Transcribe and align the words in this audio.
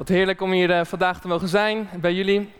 Wat 0.00 0.08
heerlijk 0.08 0.40
om 0.40 0.52
hier 0.52 0.70
uh, 0.70 0.80
vandaag 0.84 1.20
te 1.20 1.28
mogen 1.28 1.48
zijn 1.48 1.88
bij 2.00 2.14
jullie. 2.14 2.50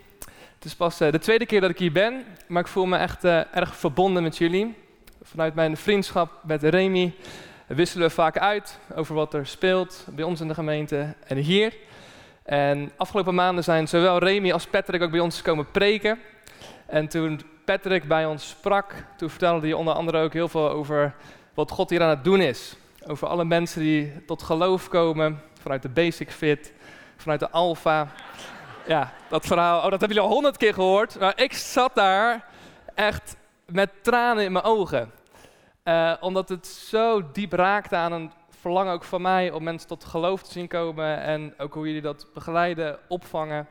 Het 0.54 0.64
is 0.64 0.74
pas 0.74 1.00
uh, 1.00 1.12
de 1.12 1.18
tweede 1.18 1.46
keer 1.46 1.60
dat 1.60 1.70
ik 1.70 1.78
hier 1.78 1.92
ben, 1.92 2.24
maar 2.48 2.62
ik 2.62 2.68
voel 2.68 2.86
me 2.86 2.96
echt 2.96 3.24
uh, 3.24 3.56
erg 3.56 3.76
verbonden 3.76 4.22
met 4.22 4.36
jullie. 4.36 4.74
Vanuit 5.22 5.54
mijn 5.54 5.76
vriendschap 5.76 6.30
met 6.42 6.62
Remy 6.62 7.14
wisselen 7.66 8.06
we 8.06 8.14
vaak 8.14 8.38
uit 8.38 8.78
over 8.94 9.14
wat 9.14 9.34
er 9.34 9.46
speelt 9.46 10.06
bij 10.10 10.24
ons 10.24 10.40
in 10.40 10.48
de 10.48 10.54
gemeente 10.54 11.14
en 11.26 11.36
hier. 11.36 11.74
En 12.42 12.90
afgelopen 12.96 13.34
maanden 13.34 13.64
zijn 13.64 13.88
zowel 13.88 14.18
Remy 14.18 14.52
als 14.52 14.66
Patrick 14.66 15.02
ook 15.02 15.10
bij 15.10 15.20
ons 15.20 15.42
komen 15.42 15.70
preken. 15.70 16.18
En 16.86 17.08
toen 17.08 17.40
Patrick 17.64 18.04
bij 18.04 18.26
ons 18.26 18.48
sprak, 18.48 18.94
toen 19.16 19.30
vertelde 19.30 19.66
hij 19.66 19.76
onder 19.76 19.94
andere 19.94 20.18
ook 20.18 20.32
heel 20.32 20.48
veel 20.48 20.70
over 20.70 21.14
wat 21.54 21.70
God 21.70 21.90
hier 21.90 22.02
aan 22.02 22.08
het 22.08 22.24
doen 22.24 22.40
is. 22.40 22.76
Over 23.06 23.28
alle 23.28 23.44
mensen 23.44 23.80
die 23.80 24.24
tot 24.26 24.42
geloof 24.42 24.88
komen 24.88 25.40
vanuit 25.60 25.82
de 25.82 25.88
Basic 25.88 26.30
Fit, 26.30 26.72
vanuit 27.20 27.40
de 27.40 27.50
Alpha. 27.50 28.08
Ja, 28.86 29.12
dat 29.28 29.46
verhaal, 29.46 29.76
oh, 29.76 29.82
dat 29.82 29.90
hebben 29.90 30.08
jullie 30.08 30.22
al 30.22 30.34
honderd 30.34 30.56
keer 30.56 30.74
gehoord. 30.74 31.18
Maar 31.18 31.40
ik 31.40 31.52
zat 31.52 31.94
daar 31.94 32.44
echt 32.94 33.36
met 33.66 33.90
tranen 34.02 34.44
in 34.44 34.52
mijn 34.52 34.64
ogen. 34.64 35.12
Uh, 35.84 36.14
omdat 36.20 36.48
het 36.48 36.66
zo 36.66 37.30
diep 37.32 37.52
raakte 37.52 37.96
aan 37.96 38.12
een 38.12 38.32
verlangen 38.60 38.92
ook 38.92 39.04
van 39.04 39.22
mij 39.22 39.50
om 39.50 39.62
mensen 39.62 39.88
tot 39.88 40.04
geloof 40.04 40.42
te 40.42 40.52
zien 40.52 40.68
komen. 40.68 41.20
En 41.20 41.54
ook 41.58 41.74
hoe 41.74 41.86
jullie 41.86 42.02
dat 42.02 42.26
begeleiden, 42.34 42.98
opvangen. 43.08 43.66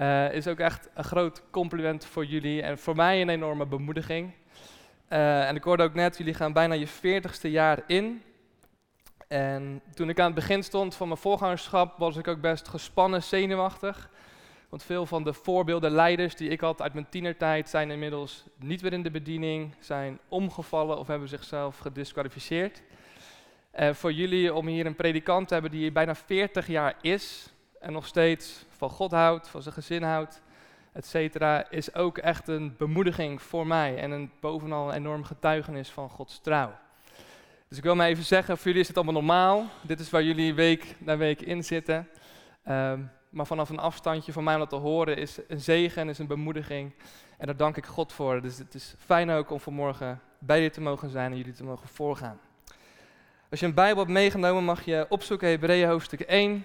Uh, 0.00 0.32
is 0.32 0.46
ook 0.46 0.58
echt 0.58 0.88
een 0.94 1.04
groot 1.04 1.42
compliment 1.50 2.06
voor 2.06 2.24
jullie 2.24 2.62
en 2.62 2.78
voor 2.78 2.96
mij 2.96 3.20
een 3.20 3.28
enorme 3.28 3.66
bemoediging. 3.66 4.32
Uh, 5.08 5.48
en 5.48 5.56
ik 5.56 5.64
hoorde 5.64 5.82
ook 5.82 5.94
net, 5.94 6.18
jullie 6.18 6.34
gaan 6.34 6.52
bijna 6.52 6.74
je 6.74 6.86
veertigste 6.86 7.50
jaar 7.50 7.82
in. 7.86 8.22
En 9.30 9.82
toen 9.94 10.08
ik 10.08 10.18
aan 10.18 10.24
het 10.26 10.34
begin 10.34 10.62
stond 10.62 10.94
van 10.94 11.08
mijn 11.08 11.20
voorgangerschap, 11.20 11.98
was 11.98 12.16
ik 12.16 12.28
ook 12.28 12.40
best 12.40 12.68
gespannen, 12.68 13.22
zenuwachtig. 13.22 14.10
Want 14.68 14.82
veel 14.82 15.06
van 15.06 15.24
de 15.24 15.32
voorbeelden, 15.32 15.90
leiders 15.90 16.36
die 16.36 16.48
ik 16.48 16.60
had 16.60 16.82
uit 16.82 16.92
mijn 16.92 17.08
tienertijd, 17.08 17.68
zijn 17.68 17.90
inmiddels 17.90 18.44
niet 18.56 18.82
meer 18.82 18.92
in 18.92 19.02
de 19.02 19.10
bediening, 19.10 19.74
zijn 19.80 20.18
omgevallen 20.28 20.98
of 20.98 21.06
hebben 21.06 21.28
zichzelf 21.28 21.78
gedisqualificeerd. 21.78 22.82
En 23.70 23.96
voor 23.96 24.12
jullie 24.12 24.54
om 24.54 24.66
hier 24.66 24.86
een 24.86 24.96
predikant 24.96 25.48
te 25.48 25.52
hebben 25.52 25.72
die 25.72 25.92
bijna 25.92 26.14
40 26.14 26.66
jaar 26.66 26.94
is 27.00 27.52
en 27.80 27.92
nog 27.92 28.06
steeds 28.06 28.64
van 28.76 28.90
God 28.90 29.10
houdt, 29.10 29.48
van 29.48 29.62
zijn 29.62 29.74
gezin 29.74 30.02
houdt, 30.02 30.42
et 30.92 31.36
is 31.70 31.94
ook 31.94 32.18
echt 32.18 32.48
een 32.48 32.74
bemoediging 32.76 33.42
voor 33.42 33.66
mij 33.66 33.98
en 33.98 34.10
een, 34.10 34.30
bovenal 34.40 34.88
een 34.88 34.94
enorm 34.94 35.24
getuigenis 35.24 35.90
van 35.90 36.08
Gods 36.08 36.40
trouw. 36.40 36.72
Dus 37.70 37.78
ik 37.78 37.84
wil 37.84 37.94
maar 37.94 38.08
even 38.08 38.24
zeggen, 38.24 38.56
voor 38.56 38.66
jullie 38.66 38.80
is 38.80 38.88
het 38.88 38.96
allemaal 38.96 39.14
normaal. 39.14 39.66
Dit 39.82 40.00
is 40.00 40.10
waar 40.10 40.22
jullie 40.22 40.54
week 40.54 40.94
na 40.98 41.16
week 41.16 41.42
in 41.42 41.64
zitten. 41.64 42.08
Um, 42.68 43.10
maar 43.28 43.46
vanaf 43.46 43.68
een 43.68 43.78
afstandje 43.78 44.32
van 44.32 44.44
mij 44.44 44.60
om 44.60 44.66
te 44.66 44.76
horen 44.76 45.16
is 45.16 45.38
een 45.48 45.60
zegen 45.60 46.02
en 46.02 46.08
is 46.08 46.18
een 46.18 46.26
bemoediging. 46.26 46.92
En 47.38 47.46
daar 47.46 47.56
dank 47.56 47.76
ik 47.76 47.86
God 47.86 48.12
voor. 48.12 48.42
Dus 48.42 48.58
het 48.58 48.74
is 48.74 48.94
fijn 48.98 49.30
ook 49.30 49.50
om 49.50 49.60
vanmorgen 49.60 50.20
bij 50.38 50.56
jullie 50.56 50.72
te 50.72 50.80
mogen 50.80 51.10
zijn 51.10 51.30
en 51.30 51.36
jullie 51.36 51.52
te 51.52 51.64
mogen 51.64 51.88
voorgaan. 51.88 52.40
Als 53.50 53.60
je 53.60 53.66
een 53.66 53.74
Bijbel 53.74 53.98
hebt 53.98 54.14
meegenomen, 54.14 54.64
mag 54.64 54.84
je 54.84 55.06
opzoeken 55.08 55.48
Hebreeën 55.48 55.88
hoofdstuk 55.88 56.20
1. 56.20 56.64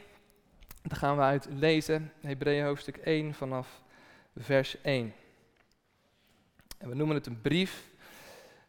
Dan 0.81 0.97
gaan 0.97 1.15
we 1.15 1.21
uit 1.21 1.47
lezen. 1.49 2.11
Hebreeën 2.21 2.65
hoofdstuk 2.65 2.97
1 2.97 3.33
vanaf 3.33 3.81
vers 4.35 4.81
1. 4.81 5.13
En 6.77 6.89
we 6.89 6.95
noemen 6.95 7.15
het 7.15 7.25
een 7.25 7.41
brief. 7.41 7.83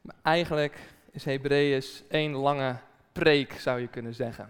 Maar 0.00 0.16
eigenlijk 0.22 0.78
is 1.76 2.02
één 2.08 2.32
lange 2.32 2.76
preek, 3.12 3.52
zou 3.52 3.80
je 3.80 3.88
kunnen 3.88 4.14
zeggen. 4.14 4.44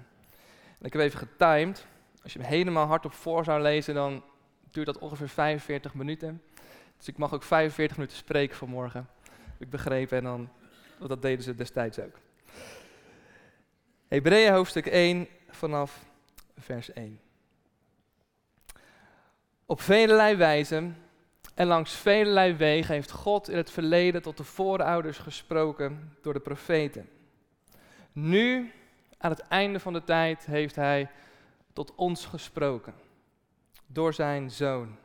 En 0.79 0.87
ik 0.87 0.93
heb 0.93 1.03
even 1.03 1.19
getimed. 1.19 1.87
Als 2.23 2.33
je 2.33 2.39
hem 2.39 2.49
helemaal 2.49 2.87
hardop 2.87 3.13
voor 3.13 3.45
zou 3.45 3.63
lezen, 3.63 3.95
dan 3.95 4.23
duurt 4.71 4.87
dat 4.87 4.99
ongeveer 4.99 5.29
45 5.29 5.95
minuten. 5.95 6.43
Dus 6.97 7.09
ik 7.09 7.17
mag 7.17 7.35
ook 7.35 7.43
45 7.43 7.97
minuten 7.97 8.17
spreken 8.19 8.57
vanmorgen. 8.57 9.09
Heb 9.43 9.61
ik 9.61 9.71
begrepen 9.71 10.19
en 10.19 10.25
dan, 10.25 10.49
want 10.99 11.11
dat 11.11 11.23
deden 11.23 11.45
ze 11.45 11.55
destijds 11.55 11.99
ook. 11.99 12.19
Hebreeën 14.09 14.53
hoofdstuk 14.53 14.87
1 14.87 15.29
vanaf 15.49 16.05
vers 16.59 16.93
1. 16.93 17.21
Op 19.67 19.81
velelei 19.81 20.37
wijzen 20.37 20.97
en 21.57 21.67
langs 21.67 21.95
velelei 21.95 22.55
wegen 22.55 22.95
heeft 22.95 23.11
God 23.11 23.49
in 23.49 23.57
het 23.57 23.71
verleden 23.71 24.23
tot 24.23 24.37
de 24.37 24.45
voorouders 24.45 25.19
gesproken 25.19 26.17
door 26.23 26.33
de 26.33 26.41
profeten. 26.41 27.09
Nu, 28.13 28.73
aan 29.19 29.31
het 29.31 29.41
einde 29.41 29.81
van 29.81 29.93
de 29.93 30.05
tijd, 30.05 30.47
heeft 30.47 30.77
Hij 30.77 31.11
tot 31.73 31.95
ons 31.95 32.27
gesproken 32.27 32.95
door 33.87 34.15
Zijn 34.15 34.51
Zoon, 34.51 34.97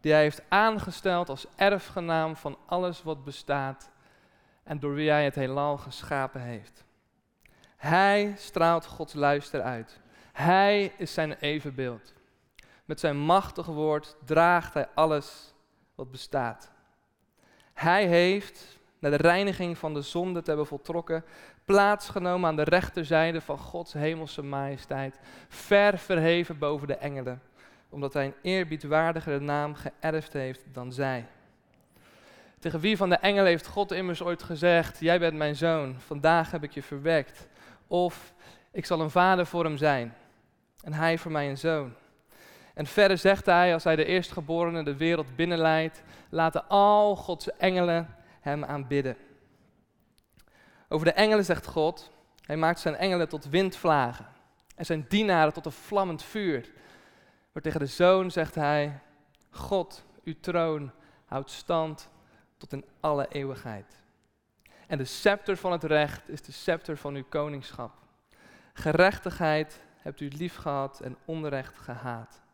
die 0.00 0.12
Hij 0.12 0.22
heeft 0.22 0.42
aangesteld 0.48 1.28
als 1.28 1.46
erfgenaam 1.56 2.36
van 2.36 2.58
alles 2.66 3.02
wat 3.02 3.24
bestaat 3.24 3.90
en 4.62 4.78
door 4.78 4.94
wie 4.94 5.10
Hij 5.10 5.24
het 5.24 5.34
heelal 5.34 5.76
geschapen 5.76 6.40
heeft. 6.40 6.84
Hij 7.76 8.34
straalt 8.36 8.86
Gods 8.86 9.14
luister 9.14 9.62
uit. 9.62 10.00
Hij 10.32 10.92
is 10.96 11.14
zijn 11.14 11.32
evenbeeld. 11.32 12.12
Met 12.84 13.00
zijn 13.00 13.16
machtig 13.16 13.66
woord 13.66 14.16
draagt 14.24 14.74
hij 14.74 14.88
alles 14.94 15.54
wat 15.96 16.10
bestaat. 16.10 16.70
Hij 17.72 18.06
heeft, 18.06 18.78
na 18.98 19.10
de 19.10 19.16
reiniging 19.16 19.78
van 19.78 19.94
de 19.94 20.02
zonde 20.02 20.42
te 20.42 20.48
hebben 20.48 20.66
voltrokken, 20.66 21.24
plaatsgenomen 21.64 22.48
aan 22.48 22.56
de 22.56 22.62
rechterzijde 22.62 23.40
van 23.40 23.58
Gods 23.58 23.92
hemelse 23.92 24.42
majesteit, 24.42 25.18
ver 25.48 25.98
verheven 25.98 26.58
boven 26.58 26.86
de 26.86 26.96
engelen, 26.96 27.42
omdat 27.88 28.12
hij 28.12 28.26
een 28.26 28.34
eerbiedwaardigere 28.42 29.40
naam 29.40 29.74
geërfd 29.74 30.32
heeft 30.32 30.64
dan 30.72 30.92
zij. 30.92 31.26
Tegen 32.58 32.80
wie 32.80 32.96
van 32.96 33.08
de 33.08 33.16
engelen 33.16 33.46
heeft 33.46 33.66
God 33.66 33.92
immers 33.92 34.22
ooit 34.22 34.42
gezegd: 34.42 35.00
Jij 35.00 35.18
bent 35.18 35.36
mijn 35.36 35.56
zoon, 35.56 35.96
vandaag 35.98 36.50
heb 36.50 36.62
ik 36.62 36.72
je 36.72 36.82
verwekt. 36.82 37.48
Of 37.86 38.34
ik 38.70 38.86
zal 38.86 39.00
een 39.00 39.10
vader 39.10 39.46
voor 39.46 39.64
hem 39.64 39.76
zijn 39.76 40.14
en 40.82 40.92
hij 40.92 41.18
voor 41.18 41.30
mij 41.30 41.48
een 41.48 41.58
zoon. 41.58 41.94
En 42.76 42.86
verder 42.86 43.18
zegt 43.18 43.46
hij, 43.46 43.72
als 43.72 43.84
hij 43.84 43.96
de 43.96 44.04
eerstgeborene 44.04 44.84
de 44.84 44.96
wereld 44.96 45.36
binnenleidt, 45.36 46.02
laten 46.28 46.68
al 46.68 47.16
Gods 47.16 47.56
engelen 47.56 48.14
hem 48.40 48.64
aanbidden. 48.64 49.16
Over 50.88 51.06
de 51.06 51.12
engelen 51.12 51.44
zegt 51.44 51.66
God, 51.66 52.10
hij 52.40 52.56
maakt 52.56 52.80
zijn 52.80 52.96
engelen 52.96 53.28
tot 53.28 53.48
windvlagen 53.48 54.26
en 54.74 54.86
zijn 54.86 55.04
dienaren 55.08 55.52
tot 55.52 55.66
een 55.66 55.72
vlammend 55.72 56.22
vuur. 56.22 56.70
Maar 57.52 57.62
tegen 57.62 57.80
de 57.80 57.86
zoon 57.86 58.30
zegt 58.30 58.54
hij, 58.54 59.00
God, 59.50 60.04
uw 60.24 60.34
troon 60.40 60.90
houdt 61.24 61.50
stand 61.50 62.08
tot 62.56 62.72
in 62.72 62.84
alle 63.00 63.26
eeuwigheid. 63.28 64.00
En 64.86 64.98
de 64.98 65.04
scepter 65.04 65.56
van 65.56 65.72
het 65.72 65.84
recht 65.84 66.28
is 66.28 66.42
de 66.42 66.52
scepter 66.52 66.96
van 66.96 67.14
uw 67.14 67.24
koningschap. 67.28 67.92
Gerechtigheid 68.72 69.80
hebt 69.96 70.20
u 70.20 70.28
lief 70.28 70.56
gehad 70.56 71.00
en 71.00 71.16
onrecht 71.24 71.78
gehaat. 71.78 72.44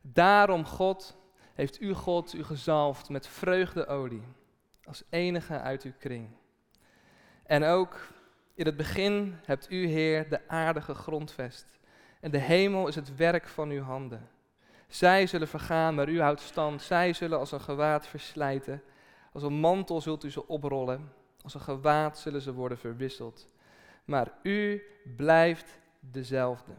Daarom, 0.00 0.64
God, 0.64 1.16
heeft 1.54 1.80
u 1.80 1.94
God 1.94 2.32
u 2.32 2.44
gezalfd 2.44 3.08
met 3.08 3.26
vreugdeolie, 3.26 4.22
als 4.84 5.02
enige 5.08 5.60
uit 5.60 5.82
uw 5.82 5.92
kring. 5.98 6.28
En 7.42 7.64
ook 7.64 8.08
in 8.54 8.66
het 8.66 8.76
begin 8.76 9.34
hebt 9.44 9.70
u, 9.70 9.86
Heer, 9.86 10.28
de 10.28 10.48
aardige 10.48 10.94
grondvest. 10.94 11.66
En 12.20 12.30
de 12.30 12.38
hemel 12.38 12.88
is 12.88 12.94
het 12.94 13.16
werk 13.16 13.48
van 13.48 13.70
uw 13.70 13.82
handen. 13.82 14.28
Zij 14.88 15.26
zullen 15.26 15.48
vergaan, 15.48 15.94
maar 15.94 16.08
u 16.08 16.20
houdt 16.20 16.40
stand. 16.40 16.82
Zij 16.82 17.12
zullen 17.12 17.38
als 17.38 17.52
een 17.52 17.60
gewaad 17.60 18.06
verslijten. 18.06 18.82
Als 19.32 19.42
een 19.42 19.60
mantel 19.60 20.00
zult 20.00 20.24
u 20.24 20.30
ze 20.30 20.48
oprollen. 20.48 21.12
Als 21.42 21.54
een 21.54 21.60
gewaad 21.60 22.18
zullen 22.18 22.40
ze 22.40 22.52
worden 22.52 22.78
verwisseld. 22.78 23.46
Maar 24.04 24.32
u 24.42 24.82
blijft 25.16 25.80
dezelfde 26.00 26.72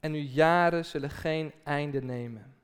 en 0.00 0.12
uw 0.12 0.26
jaren 0.26 0.84
zullen 0.84 1.10
geen 1.10 1.52
einde 1.64 2.02
nemen. 2.02 2.54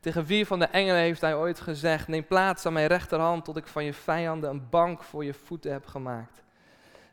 Tegen 0.00 0.24
wie 0.24 0.46
van 0.46 0.58
de 0.58 0.66
engelen 0.66 1.00
heeft 1.00 1.20
hij 1.20 1.34
ooit 1.34 1.60
gezegd: 1.60 2.08
Neem 2.08 2.26
plaats 2.26 2.66
aan 2.66 2.72
mijn 2.72 2.86
rechterhand 2.86 3.44
tot 3.44 3.56
ik 3.56 3.66
van 3.66 3.84
je 3.84 3.92
vijanden 3.94 4.50
een 4.50 4.68
bank 4.68 5.02
voor 5.02 5.24
je 5.24 5.34
voeten 5.34 5.72
heb 5.72 5.86
gemaakt? 5.86 6.42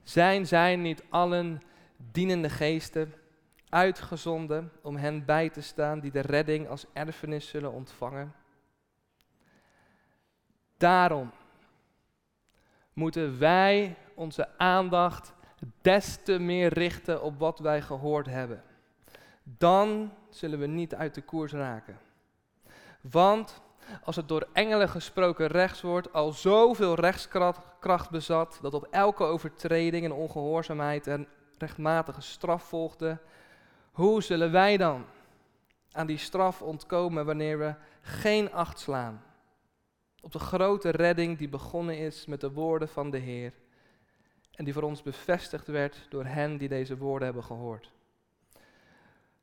Zijn 0.04 0.48
zij 0.48 0.76
niet 0.76 1.04
allen 1.10 1.62
dienende 1.98 2.50
geesten, 2.50 3.14
uitgezonden 3.70 4.72
om 4.82 4.96
hen 4.96 5.26
bij 5.26 5.50
te 5.50 5.62
staan 5.62 6.00
die 6.00 6.12
de 6.12 6.22
redding 6.22 6.68
als 6.68 6.86
erfenis 6.94 7.48
zullen 7.48 7.72
ontvangen. 7.72 8.34
Daarom 10.78 11.32
moeten 12.94 13.40
wij 13.40 13.96
onze 14.16 14.58
aandacht 14.58 15.34
des 15.82 16.24
te 16.24 16.40
meer 16.40 16.74
richten 16.74 17.24
op 17.24 17.40
wat 17.40 17.60
wij 17.60 17.82
gehoord 17.82 18.26
hebben. 18.26 18.64
Dan 19.58 20.14
zullen 20.30 20.60
we 20.60 20.66
niet 20.66 20.96
uit 20.96 21.16
de 21.16 21.22
koers 21.22 21.52
raken. 21.52 21.98
Want 23.02 23.62
als 24.04 24.16
het 24.16 24.28
door 24.28 24.48
engelen 24.54 24.90
gesproken 24.90 25.48
rechtswoord 25.48 26.14
al 26.14 26.32
zoveel 26.32 26.96
rechtskracht 26.96 28.10
bezat, 28.10 28.60
dat 28.62 28.74
op 28.74 28.88
elke 28.92 29.24
overtreding 29.24 30.06
en 30.06 30.12
ongehoorzaamheid 30.12 31.08
een 31.08 31.28
rechtmatige 31.58 32.22
straf 32.22 32.64
volgde, 32.64 33.18
hoe 33.92 34.24
zullen 34.24 34.52
wij 34.52 34.78
dan 34.78 35.06
aan 35.92 36.08
die 36.08 36.18
straf 36.18 36.62
ontkomen 36.62 37.26
wanneer 37.26 37.60
we 37.60 37.76
geen 38.02 38.52
acht 38.52 38.80
slaan 38.80 39.24
op 40.22 40.32
de 40.32 40.40
grote 40.40 40.90
redding 40.90 41.38
die 41.38 41.50
begonnen 41.50 41.98
is 41.98 42.26
met 42.26 42.42
de 42.42 42.52
woorden 42.52 42.90
van 42.90 43.10
de 43.10 43.18
Heer 43.18 43.54
en 44.52 44.66
die 44.66 44.74
voor 44.74 44.84
ons 44.84 45.02
bevestigd 45.02 45.68
werd 45.68 46.06
door 46.10 46.26
hen 46.26 46.58
die 46.58 46.68
deze 46.68 46.98
woorden 46.98 47.26
hebben 47.26 47.44
gehoord? 47.44 47.92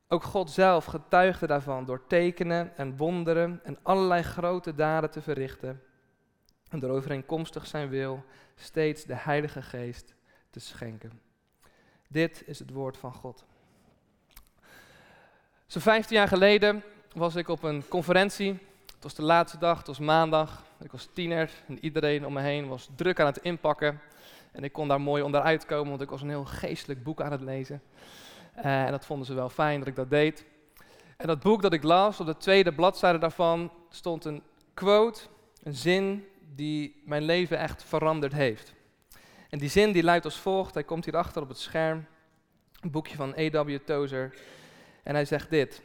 Ook 0.08 0.22
God 0.22 0.50
zelf 0.50 0.84
getuigde 0.84 1.46
daarvan 1.46 1.84
door 1.84 2.06
tekenen 2.06 2.76
en 2.76 2.96
wonderen 2.96 3.60
en 3.64 3.78
allerlei 3.82 4.22
grote 4.22 4.74
daden 4.74 5.10
te 5.10 5.22
verrichten. 5.22 5.82
En 6.68 6.78
door 6.78 6.90
overeenkomstig 6.90 7.66
zijn 7.66 7.88
wil 7.88 8.24
steeds 8.54 9.04
de 9.04 9.14
Heilige 9.14 9.62
Geest 9.62 10.14
te 10.50 10.60
schenken. 10.60 11.20
Dit 12.08 12.42
is 12.46 12.58
het 12.58 12.70
woord 12.70 12.96
van 12.96 13.12
God. 13.12 13.44
Zo'n 15.66 15.82
15 15.82 16.16
jaar 16.16 16.28
geleden 16.28 16.82
was 17.12 17.34
ik 17.34 17.48
op 17.48 17.62
een 17.62 17.88
conferentie. 17.88 18.52
Het 18.94 19.02
was 19.02 19.14
de 19.14 19.22
laatste 19.22 19.58
dag, 19.58 19.78
het 19.78 19.86
was 19.86 19.98
maandag. 19.98 20.64
Ik 20.80 20.92
was 20.92 21.08
tiener 21.12 21.50
en 21.66 21.84
iedereen 21.84 22.26
om 22.26 22.32
me 22.32 22.40
heen 22.40 22.68
was 22.68 22.88
druk 22.94 23.20
aan 23.20 23.26
het 23.26 23.38
inpakken. 23.38 24.00
En 24.52 24.64
ik 24.64 24.72
kon 24.72 24.88
daar 24.88 25.00
mooi 25.00 25.22
onderuit 25.22 25.66
komen, 25.66 25.88
want 25.88 26.00
ik 26.00 26.10
was 26.10 26.22
een 26.22 26.28
heel 26.28 26.44
geestelijk 26.44 27.02
boek 27.02 27.20
aan 27.20 27.32
het 27.32 27.40
lezen. 27.40 27.82
Uh, 28.58 28.84
en 28.84 28.90
dat 28.90 29.06
vonden 29.06 29.26
ze 29.26 29.34
wel 29.34 29.48
fijn 29.48 29.78
dat 29.78 29.88
ik 29.88 29.96
dat 29.96 30.10
deed. 30.10 30.44
En 31.16 31.26
dat 31.26 31.40
boek 31.40 31.62
dat 31.62 31.72
ik 31.72 31.82
las, 31.82 32.20
op 32.20 32.26
de 32.26 32.36
tweede 32.36 32.74
bladzijde 32.74 33.18
daarvan, 33.18 33.72
stond 33.88 34.24
een 34.24 34.42
quote, 34.74 35.20
een 35.62 35.74
zin 35.74 36.26
die 36.54 37.02
mijn 37.04 37.22
leven 37.22 37.58
echt 37.58 37.84
veranderd 37.84 38.32
heeft. 38.32 38.74
En 39.50 39.58
die 39.58 39.68
zin 39.68 39.92
die 39.92 40.02
luidt 40.02 40.24
als 40.24 40.38
volgt, 40.38 40.74
hij 40.74 40.84
komt 40.84 41.04
hierachter 41.04 41.42
op 41.42 41.48
het 41.48 41.58
scherm, 41.58 42.06
een 42.80 42.90
boekje 42.90 43.16
van 43.16 43.34
A.W. 43.38 43.76
Tozer. 43.84 44.34
En 45.02 45.14
hij 45.14 45.24
zegt 45.24 45.50
dit, 45.50 45.82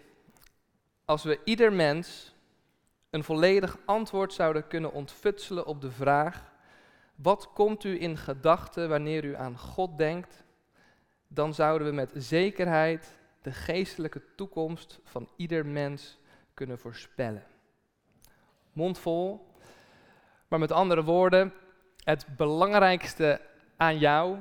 als 1.05 1.23
we 1.23 1.39
ieder 1.43 1.73
mens 1.73 2.35
een 3.09 3.23
volledig 3.23 3.77
antwoord 3.85 4.33
zouden 4.33 4.67
kunnen 4.67 4.93
ontfutselen 4.93 5.65
op 5.65 5.81
de 5.81 5.91
vraag, 5.91 6.51
wat 7.15 7.53
komt 7.53 7.83
u 7.83 8.01
in 8.01 8.17
gedachten 8.17 8.89
wanneer 8.89 9.25
u 9.25 9.35
aan 9.35 9.57
God 9.57 9.97
denkt, 9.97 10.43
dan 11.33 11.53
zouden 11.53 11.87
we 11.87 11.93
met 11.93 12.11
zekerheid 12.15 13.17
de 13.41 13.51
geestelijke 13.51 14.21
toekomst 14.35 14.99
van 15.03 15.29
ieder 15.35 15.65
mens 15.65 16.17
kunnen 16.53 16.79
voorspellen. 16.79 17.43
Mondvol, 18.73 19.47
maar 20.47 20.59
met 20.59 20.71
andere 20.71 21.03
woorden, 21.03 21.53
het 22.03 22.25
belangrijkste 22.37 23.41
aan 23.77 23.97
jou 23.97 24.37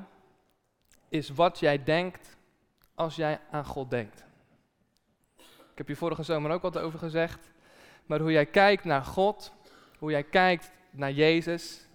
is 1.08 1.28
wat 1.28 1.58
jij 1.58 1.84
denkt 1.84 2.36
als 2.94 3.16
jij 3.16 3.40
aan 3.50 3.64
God 3.64 3.90
denkt. 3.90 4.24
Ik 5.38 5.78
heb 5.78 5.88
je 5.88 5.96
vorige 5.96 6.22
zomer 6.22 6.50
ook 6.50 6.62
wat 6.62 6.78
over 6.78 6.98
gezegd, 6.98 7.50
maar 8.06 8.20
hoe 8.20 8.32
jij 8.32 8.46
kijkt 8.46 8.84
naar 8.84 9.02
God, 9.04 9.52
hoe 9.98 10.10
jij 10.10 10.24
kijkt 10.24 10.70
naar 10.90 11.12
Jezus, 11.12 11.88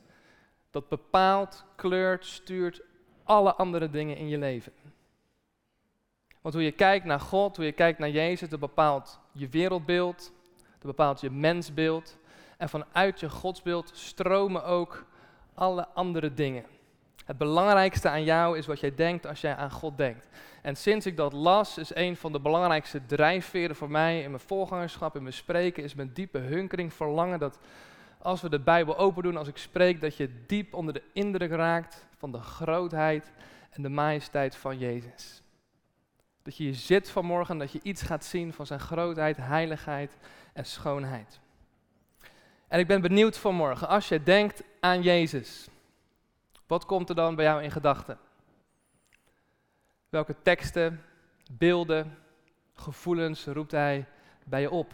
dat 0.72 0.90
bepaalt, 0.90 1.66
kleurt, 1.76 2.26
stuurt 2.26 2.82
alle 3.26 3.54
andere 3.54 3.90
dingen 3.90 4.18
in 4.18 4.28
je 4.28 4.38
leven. 4.38 4.72
Want 6.42 6.54
hoe 6.54 6.64
je 6.64 6.72
kijkt 6.72 7.06
naar 7.06 7.20
God, 7.20 7.56
hoe 7.56 7.66
je 7.66 7.72
kijkt 7.72 8.00
naar 8.00 8.10
Jezus, 8.10 8.50
dat 8.50 8.60
bepaalt 8.60 9.20
je 9.32 9.50
wereldbeeld, 9.50 10.32
dat 10.58 10.82
bepaalt 10.82 11.22
je 11.22 11.30
mensbeeld. 11.30 12.18
En 12.58 12.70
vanuit 12.70 13.20
je 13.20 13.30
godsbeeld 13.30 13.92
stromen 13.94 14.64
ook 14.64 15.06
alle 15.54 15.88
andere 15.88 16.34
dingen. 16.34 16.66
Het 17.26 17.38
belangrijkste 17.38 18.10
aan 18.10 18.24
jou 18.24 18.58
is 18.58 18.66
wat 18.66 18.80
jij 18.80 18.96
denkt 18.96 19.26
als 19.26 19.42
jij 19.42 19.56
aan 19.56 19.72
God 19.72 19.98
denkt. 19.98 20.28
En 20.62 20.76
sinds 20.76 21.06
ik 21.06 21.18
dat 21.18 21.34
las, 21.34 21.78
is 21.78 21.96
een 21.96 22.18
van 22.18 22.32
de 22.32 22.40
belangrijkste 22.40 23.06
drijfveren 23.06 23.76
voor 23.76 23.92
mij 23.92 24.22
in 24.22 24.30
mijn 24.30 24.44
voorgangerschap, 24.44 25.16
in 25.16 25.22
mijn 25.22 25.34
spreken, 25.34 25.84
is 25.84 25.96
mijn 25.96 26.14
diepe 26.14 26.38
hunkering, 26.38 26.94
verlangen 26.94 27.40
dat 27.40 27.60
als 28.26 28.42
we 28.42 28.50
de 28.50 28.60
Bijbel 28.60 28.98
open 28.98 29.24
doen, 29.24 29.38
als 29.38 29.48
ik 29.48 29.58
spreek, 29.58 30.02
dat 30.02 30.18
je 30.18 30.46
diep 30.46 30.74
onder 30.74 30.94
de 30.94 31.04
indruk 31.14 31.52
raakt 31.52 32.06
van 32.18 32.32
de 32.32 32.40
grootheid 32.40 33.32
en 33.70 33.82
de 33.82 33.90
majesteit 33.90 34.56
van 34.56 34.78
Jezus. 34.78 35.42
Dat 36.44 36.58
je 36.58 36.64
hier 36.64 36.76
zit 36.76 37.10
vanmorgen, 37.10 37.58
dat 37.58 37.72
je 37.72 37.80
iets 37.84 38.02
gaat 38.02 38.26
zien 38.26 38.54
van 38.54 38.66
zijn 38.66 38.80
grootheid, 38.80 39.38
heiligheid 39.38 40.18
en 40.54 40.66
schoonheid. 40.66 41.40
En 42.68 42.80
ik 42.80 42.88
ben 42.88 43.02
benieuwd 43.02 43.38
vanmorgen, 43.38 43.88
als 43.88 44.08
je 44.08 44.24
denkt 44.24 44.64
aan 44.80 45.02
Jezus, 45.02 45.68
wat 46.68 46.86
komt 46.86 47.10
er 47.10 47.16
dan 47.16 47.36
bij 47.36 47.46
jou 47.46 47.64
in 47.64 47.72
gedachten? 47.72 48.18
Welke 50.10 50.36
teksten, 50.42 51.04
beelden, 51.52 52.18
gevoelens 52.74 53.46
roept 53.46 53.72
hij 53.72 54.06
bij 54.44 54.62
je 54.62 54.72
op? 54.72 54.94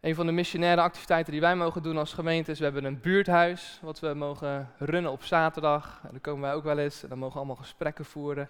Een 0.00 0.14
van 0.14 0.26
de 0.26 0.32
missionaire 0.32 0.80
activiteiten 0.80 1.32
die 1.32 1.40
wij 1.40 1.56
mogen 1.56 1.82
doen 1.82 1.98
als 1.98 2.12
gemeente 2.12 2.50
is, 2.50 2.58
we 2.58 2.64
hebben 2.64 2.84
een 2.84 3.00
buurthuis, 3.00 3.78
wat 3.82 4.00
we 4.00 4.14
mogen 4.14 4.70
runnen 4.78 5.10
op 5.10 5.24
zaterdag. 5.24 6.00
En 6.02 6.08
daar 6.10 6.20
komen 6.20 6.42
wij 6.42 6.54
ook 6.54 6.64
wel 6.64 6.78
eens 6.78 7.02
en 7.02 7.08
dan 7.08 7.18
mogen 7.18 7.32
we 7.34 7.38
allemaal 7.38 7.62
gesprekken 7.62 8.04
voeren. 8.04 8.48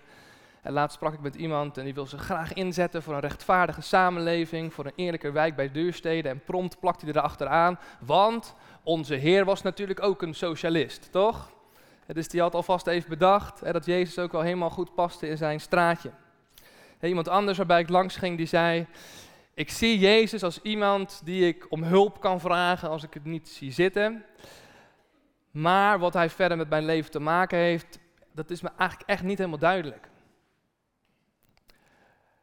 En 0.63 0.73
laatst 0.73 0.97
sprak 0.97 1.13
ik 1.13 1.21
met 1.21 1.35
iemand 1.35 1.79
en 1.79 1.85
die 1.85 1.95
wil 1.95 2.07
zich 2.07 2.23
graag 2.23 2.53
inzetten 2.53 3.03
voor 3.03 3.15
een 3.15 3.21
rechtvaardige 3.21 3.81
samenleving, 3.81 4.73
voor 4.73 4.87
een 4.87 4.93
eerlijke 4.97 5.31
wijk 5.31 5.57
bij 5.57 5.71
duursteden. 5.71 6.31
En 6.31 6.45
prompt 6.45 6.81
plakt 6.81 7.01
hij 7.01 7.11
erachteraan, 7.11 7.79
want 8.01 8.55
onze 8.83 9.15
Heer 9.15 9.45
was 9.45 9.63
natuurlijk 9.63 10.03
ook 10.03 10.23
een 10.23 10.35
socialist, 10.35 11.13
toch? 11.13 11.51
Dus 12.07 12.29
die 12.29 12.41
had 12.41 12.55
alvast 12.55 12.87
even 12.87 13.09
bedacht 13.09 13.73
dat 13.73 13.85
Jezus 13.85 14.19
ook 14.19 14.33
wel 14.33 14.41
helemaal 14.41 14.71
goed 14.71 14.95
paste 14.95 15.29
in 15.29 15.37
zijn 15.37 15.61
straatje. 15.61 16.11
Iemand 17.01 17.29
anders 17.29 17.57
waarbij 17.57 17.81
ik 17.81 17.89
langs 17.89 18.17
ging, 18.17 18.37
die 18.37 18.47
zei, 18.47 18.87
ik 19.59 19.71
zie 19.71 19.99
Jezus 19.99 20.43
als 20.43 20.63
iemand 20.63 21.21
die 21.25 21.47
ik 21.47 21.67
om 21.69 21.83
hulp 21.83 22.21
kan 22.21 22.41
vragen 22.41 22.89
als 22.89 23.03
ik 23.03 23.15
het 23.15 23.25
niet 23.25 23.49
zie 23.49 23.73
zitten. 23.73 24.25
Maar 25.51 25.99
wat 25.99 26.15
hij 26.15 26.31
verder 26.31 26.57
met 26.57 26.69
mijn 26.69 26.85
leven 26.85 27.11
te 27.11 27.19
maken 27.19 27.59
heeft, 27.59 27.99
dat 28.33 28.51
is 28.51 28.61
me 28.61 28.71
eigenlijk 28.77 29.11
echt 29.11 29.23
niet 29.23 29.39
helemaal 29.39 29.59
duidelijk. 29.59 30.09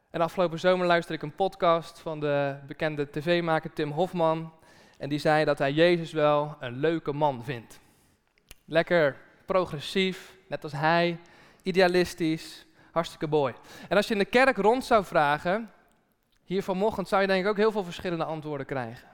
En 0.10 0.22
afgelopen 0.22 0.60
zomer 0.60 0.88
luisterde 0.88 1.24
ik 1.24 1.30
een 1.30 1.36
podcast 1.36 2.00
van 2.00 2.20
de 2.20 2.56
bekende 2.68 3.10
tv-maker 3.10 3.74
Tim 3.74 3.92
Hofman. 3.92 4.54
En 4.98 5.10
die 5.10 5.20
zei 5.20 5.46
dat 5.46 5.58
hij 5.58 5.72
Jezus 5.72 6.12
wel 6.12 6.56
een 6.60 6.80
leuke 6.80 7.14
man 7.14 7.44
vindt. 7.44 7.80
Lekker 8.66 9.18
progressief, 9.46 10.36
net 10.48 10.64
als 10.64 10.74
hij, 10.74 11.20
idealistisch, 11.64 12.66
hartstikke 12.92 13.28
mooi. 13.28 13.54
En 13.90 13.98
als 13.98 14.08
je 14.08 14.14
in 14.14 14.20
de 14.20 14.26
kerk 14.26 14.58
rond 14.58 14.86
zou 14.86 15.06
vragen, 15.06 15.70
hier 16.46 16.64
vanochtend 16.64 17.08
zou 17.08 17.22
je 17.22 17.28
denk 17.28 17.44
ik 17.44 17.50
ook 17.50 17.58
heel 17.58 17.72
veel 17.72 17.84
verschillende 17.84 18.24
antwoorden 18.24 18.66
krijgen. 18.66 19.08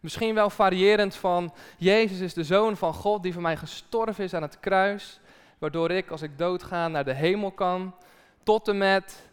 Misschien 0.00 0.34
wel 0.34 0.50
variërend 0.50 1.14
van, 1.14 1.54
Jezus 1.78 2.20
is 2.20 2.34
de 2.34 2.44
Zoon 2.44 2.76
van 2.76 2.94
God 2.94 3.22
die 3.22 3.32
voor 3.32 3.42
mij 3.42 3.56
gestorven 3.56 4.24
is 4.24 4.34
aan 4.34 4.42
het 4.42 4.60
kruis, 4.60 5.20
waardoor 5.58 5.90
ik 5.90 6.10
als 6.10 6.22
ik 6.22 6.38
doodga 6.38 6.88
naar 6.88 7.04
de 7.04 7.14
hemel 7.14 7.50
kan, 7.50 7.94
tot 8.42 8.68
en 8.68 8.78
met 8.78 9.30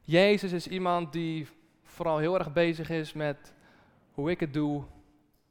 Jezus 0.00 0.52
is 0.52 0.66
iemand 0.66 1.12
die 1.12 1.48
vooral 1.82 2.18
heel 2.18 2.38
erg 2.38 2.52
bezig 2.52 2.90
is 2.90 3.12
met 3.12 3.52
hoe 4.12 4.30
ik 4.30 4.40
het 4.40 4.52
doe 4.52 4.84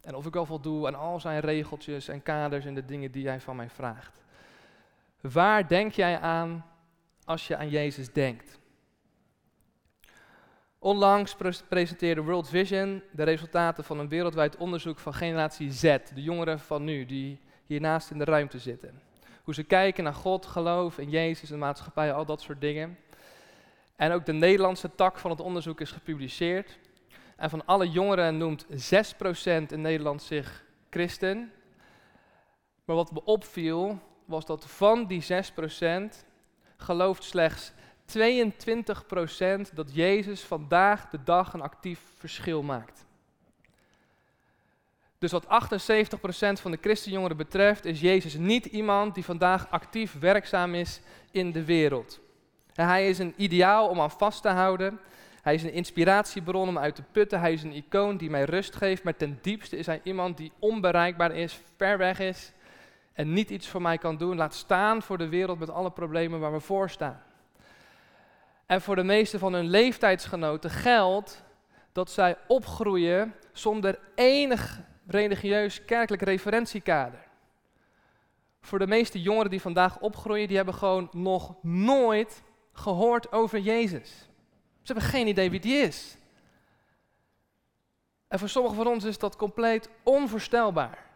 en 0.01 0.15
of 0.15 0.25
ik 0.25 0.33
wel 0.33 0.45
voldoe 0.45 0.87
aan 0.87 0.95
al 0.95 1.19
zijn 1.19 1.39
regeltjes 1.39 2.07
en 2.07 2.23
kaders 2.23 2.65
en 2.65 2.73
de 2.73 2.85
dingen 2.85 3.11
die 3.11 3.27
hij 3.27 3.41
van 3.41 3.55
mij 3.55 3.69
vraagt. 3.69 4.21
Waar 5.21 5.67
denk 5.67 5.91
jij 5.91 6.19
aan 6.19 6.65
als 7.25 7.47
je 7.47 7.57
aan 7.57 7.69
Jezus 7.69 8.13
denkt? 8.13 8.59
Onlangs 10.83 11.35
presenteerde 11.67 12.21
World 12.21 12.49
Vision 12.49 13.03
de 13.11 13.23
resultaten 13.23 13.83
van 13.83 13.99
een 13.99 14.07
wereldwijd 14.07 14.57
onderzoek 14.57 14.99
van 14.99 15.13
generatie 15.13 15.71
Z, 15.71 15.81
de 16.13 16.21
jongeren 16.23 16.59
van 16.59 16.83
nu, 16.83 17.05
die 17.05 17.39
hiernaast 17.65 18.11
in 18.11 18.17
de 18.17 18.23
ruimte 18.23 18.59
zitten. 18.59 19.01
Hoe 19.43 19.53
ze 19.53 19.63
kijken 19.63 20.03
naar 20.03 20.13
God, 20.13 20.45
geloof 20.45 20.97
in 20.97 21.09
Jezus 21.09 21.51
en 21.51 21.59
maatschappij, 21.59 22.13
al 22.13 22.25
dat 22.25 22.41
soort 22.41 22.61
dingen. 22.61 22.97
En 23.95 24.11
ook 24.11 24.25
de 24.25 24.33
Nederlandse 24.33 24.95
tak 24.95 25.17
van 25.17 25.31
het 25.31 25.39
onderzoek 25.39 25.81
is 25.81 25.91
gepubliceerd. 25.91 26.79
En 27.35 27.49
van 27.49 27.65
alle 27.65 27.89
jongeren 27.89 28.37
noemt 28.37 28.65
6% 28.65 28.73
in 29.67 29.81
Nederland 29.81 30.21
zich 30.21 30.63
christen. 30.89 31.51
Maar 32.85 32.95
wat 32.95 33.11
me 33.11 33.23
opviel, 33.23 33.99
was 34.25 34.45
dat 34.45 34.65
van 34.65 35.07
die 35.07 35.23
6% 35.23 36.25
gelooft 36.77 37.23
slechts 37.23 37.73
22% 38.17 39.74
dat 39.74 39.96
Jezus 39.96 40.41
vandaag 40.41 41.10
de 41.10 41.24
dag 41.24 41.53
een 41.53 41.62
actief 41.62 42.00
verschil 42.17 42.63
maakt. 42.63 43.05
Dus 45.17 45.32
wat 45.32 45.46
78% 45.46 45.48
van 46.62 46.72
de 46.72 46.77
christenjongeren 46.82 47.38
betreft, 47.38 47.86
is 47.86 48.01
Jezus 48.01 48.34
niet 48.34 48.65
iemand 48.65 49.15
die 49.15 49.25
vandaag 49.25 49.72
actief 49.72 50.20
werkzaam 50.20 50.75
is 50.75 51.01
in 51.32 51.51
de 51.51 51.63
wereld. 51.63 52.20
Hij 52.74 53.10
is 53.10 53.20
een 53.20 53.34
ideaal 53.38 53.88
om 53.88 54.01
aan 54.01 54.12
vast 54.12 54.41
te 54.41 54.50
houden. 54.50 55.00
Hij 55.41 55.53
is 55.53 55.63
een 55.63 55.74
inspiratiebron 55.74 56.67
om 56.67 56.77
uit 56.77 56.96
te 56.96 57.03
putten. 57.12 57.39
Hij 57.39 57.53
is 57.53 57.63
een 57.63 57.75
icoon 57.75 58.17
die 58.17 58.29
mij 58.29 58.43
rust 58.43 58.75
geeft. 58.75 59.03
Maar 59.03 59.15
ten 59.15 59.39
diepste 59.41 59.77
is 59.77 59.86
hij 59.86 60.01
iemand 60.03 60.38
die 60.38 60.51
onbereikbaar 60.60 61.36
is, 61.36 61.60
ver 61.77 61.98
weg 61.98 62.20
is 62.20 62.51
en 63.13 63.34
niet 63.34 63.50
iets 63.50 63.67
voor 63.67 63.82
mij 63.82 63.98
kan 63.98 64.17
doen. 64.17 64.38
Laat 64.38 64.53
staan 64.53 65.01
voor 65.01 65.17
de 65.17 65.29
wereld 65.29 65.60
met 65.60 65.70
alle 65.70 65.91
problemen 65.91 66.39
waar 66.39 66.53
we 66.53 66.60
voor 66.60 66.89
staan. 66.89 67.22
En 68.65 68.82
voor 68.82 68.96
de 68.96 69.03
meeste 69.03 69.39
van 69.39 69.53
hun 69.53 69.70
leeftijdsgenoten 69.70 70.70
geldt 70.70 71.43
dat 71.91 72.12
zij 72.12 72.38
opgroeien 72.48 73.36
zonder 73.51 74.00
enig 74.15 74.82
religieus 75.08 75.86
kerkelijk 75.86 76.24
referentiekader. 76.24 77.27
Voor 78.62 78.79
de 78.79 78.88
meeste 78.88 79.22
jongeren 79.22 79.50
die 79.50 79.62
vandaag 79.62 80.00
opgroeien, 80.00 80.48
die 80.48 80.55
hebben 80.55 80.74
gewoon 80.74 81.10
nog 81.12 81.55
nooit 81.62 82.43
gehoord 82.74 83.32
over 83.32 83.60
Jezus. 83.60 84.10
Ze 84.82 84.93
hebben 84.93 85.03
geen 85.03 85.27
idee 85.27 85.50
wie 85.50 85.60
die 85.60 85.77
is. 85.77 86.17
En 88.27 88.39
voor 88.39 88.50
sommigen 88.50 88.77
van 88.77 88.88
ons 88.88 89.03
is 89.03 89.17
dat 89.17 89.36
compleet 89.36 89.89
onvoorstelbaar. 90.03 91.12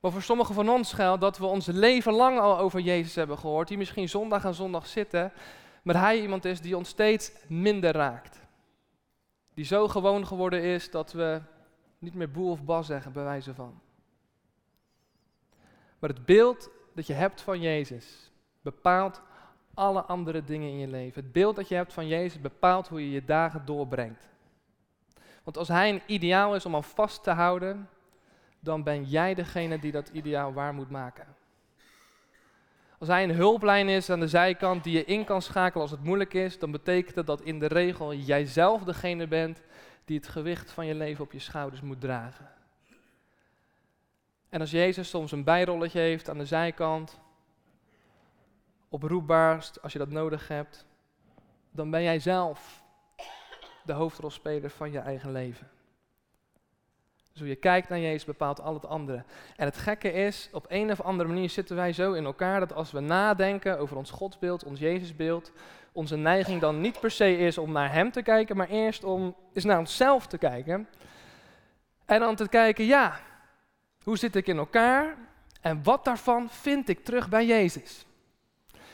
Maar 0.00 0.10
voor 0.10 0.22
sommigen 0.22 0.54
van 0.54 0.68
ons 0.68 0.92
geldt 0.92 1.20
dat 1.20 1.38
we 1.38 1.46
ons 1.46 1.66
leven 1.66 2.12
lang 2.12 2.38
al 2.38 2.58
over 2.58 2.80
Jezus 2.80 3.14
hebben 3.14 3.38
gehoord, 3.38 3.68
die 3.68 3.78
misschien 3.78 4.08
zondag 4.08 4.44
aan 4.44 4.54
zondag 4.54 4.86
zitten, 4.86 5.32
maar 5.82 6.00
hij 6.00 6.20
iemand 6.20 6.44
is 6.44 6.60
die 6.60 6.76
ons 6.76 6.88
steeds 6.88 7.32
minder 7.48 7.92
raakt. 7.92 8.40
Die 9.54 9.64
zo 9.64 9.88
gewoon 9.88 10.26
geworden 10.26 10.62
is 10.62 10.90
dat 10.90 11.12
we 11.12 11.40
niet 11.98 12.14
meer 12.14 12.30
boel 12.30 12.50
of 12.50 12.64
bas 12.64 12.86
zeggen, 12.86 13.12
bij 13.12 13.24
wijze 13.24 13.54
van. 13.54 13.80
Maar 15.98 16.10
het 16.10 16.24
beeld 16.24 16.70
dat 16.94 17.06
je 17.06 17.12
hebt 17.12 17.40
van 17.40 17.60
Jezus 17.60 18.30
bepaalt 18.62 19.22
alle 19.74 20.02
andere 20.02 20.44
dingen 20.44 20.68
in 20.68 20.78
je 20.78 20.88
leven. 20.88 21.22
Het 21.22 21.32
beeld 21.32 21.56
dat 21.56 21.68
je 21.68 21.74
hebt 21.74 21.92
van 21.92 22.06
Jezus 22.06 22.40
bepaalt 22.40 22.88
hoe 22.88 23.00
je 23.00 23.10
je 23.10 23.24
dagen 23.24 23.64
doorbrengt. 23.64 24.28
Want 25.42 25.56
als 25.56 25.68
Hij 25.68 25.90
een 25.90 26.02
ideaal 26.06 26.54
is 26.54 26.66
om 26.66 26.74
aan 26.74 26.84
vast 26.84 27.22
te 27.22 27.30
houden, 27.30 27.88
dan 28.60 28.82
ben 28.82 29.04
jij 29.04 29.34
degene 29.34 29.78
die 29.78 29.92
dat 29.92 30.08
ideaal 30.08 30.52
waar 30.52 30.74
moet 30.74 30.90
maken. 30.90 31.26
Als 33.00 33.08
hij 33.08 33.22
een 33.22 33.34
hulplijn 33.34 33.88
is 33.88 34.10
aan 34.10 34.20
de 34.20 34.28
zijkant 34.28 34.84
die 34.84 34.92
je 34.92 35.04
in 35.04 35.24
kan 35.24 35.42
schakelen 35.42 35.82
als 35.82 35.90
het 35.90 36.04
moeilijk 36.04 36.34
is, 36.34 36.58
dan 36.58 36.70
betekent 36.70 37.14
dat 37.14 37.26
dat 37.26 37.40
in 37.40 37.58
de 37.58 37.66
regel 37.66 38.14
jij 38.14 38.44
zelf 38.44 38.82
degene 38.82 39.26
bent 39.26 39.62
die 40.04 40.16
het 40.16 40.28
gewicht 40.28 40.70
van 40.70 40.86
je 40.86 40.94
leven 40.94 41.24
op 41.24 41.32
je 41.32 41.38
schouders 41.38 41.80
moet 41.80 42.00
dragen. 42.00 42.48
En 44.48 44.60
als 44.60 44.70
Jezus 44.70 45.08
soms 45.08 45.32
een 45.32 45.44
bijrolletje 45.44 46.00
heeft 46.00 46.28
aan 46.28 46.38
de 46.38 46.46
zijkant, 46.46 47.20
oproepbaar 48.88 49.70
als 49.82 49.92
je 49.92 49.98
dat 49.98 50.10
nodig 50.10 50.48
hebt, 50.48 50.86
dan 51.70 51.90
ben 51.90 52.02
jij 52.02 52.18
zelf 52.18 52.82
de 53.84 53.92
hoofdrolspeler 53.92 54.70
van 54.70 54.92
je 54.92 54.98
eigen 54.98 55.32
leven. 55.32 55.70
Dus 57.32 57.40
hoe 57.40 57.48
je 57.48 57.56
kijkt 57.56 57.88
naar 57.88 57.98
Jezus 57.98 58.24
bepaalt 58.24 58.60
al 58.60 58.74
het 58.74 58.86
andere. 58.86 59.24
En 59.56 59.66
het 59.66 59.76
gekke 59.76 60.12
is, 60.12 60.48
op 60.52 60.66
een 60.68 60.90
of 60.90 61.00
andere 61.00 61.28
manier 61.28 61.50
zitten 61.50 61.76
wij 61.76 61.92
zo 61.92 62.12
in 62.12 62.24
elkaar 62.24 62.60
dat 62.60 62.74
als 62.74 62.90
we 62.90 63.00
nadenken 63.00 63.78
over 63.78 63.96
ons 63.96 64.10
godsbeeld, 64.10 64.64
ons 64.64 64.80
Jezusbeeld, 64.80 65.52
onze 65.92 66.16
neiging 66.16 66.60
dan 66.60 66.80
niet 66.80 67.00
per 67.00 67.10
se 67.10 67.36
is 67.36 67.58
om 67.58 67.72
naar 67.72 67.92
Hem 67.92 68.12
te 68.12 68.22
kijken, 68.22 68.56
maar 68.56 68.68
eerst 68.68 69.04
om 69.04 69.36
eens 69.54 69.64
naar 69.64 69.78
onszelf 69.78 70.26
te 70.26 70.38
kijken. 70.38 70.88
En 72.04 72.20
dan 72.20 72.36
te 72.36 72.48
kijken, 72.48 72.84
ja, 72.84 73.20
hoe 74.02 74.18
zit 74.18 74.36
ik 74.36 74.46
in 74.46 74.58
elkaar 74.58 75.14
en 75.60 75.82
wat 75.82 76.04
daarvan 76.04 76.50
vind 76.50 76.88
ik 76.88 77.04
terug 77.04 77.28
bij 77.28 77.46
Jezus? 77.46 78.04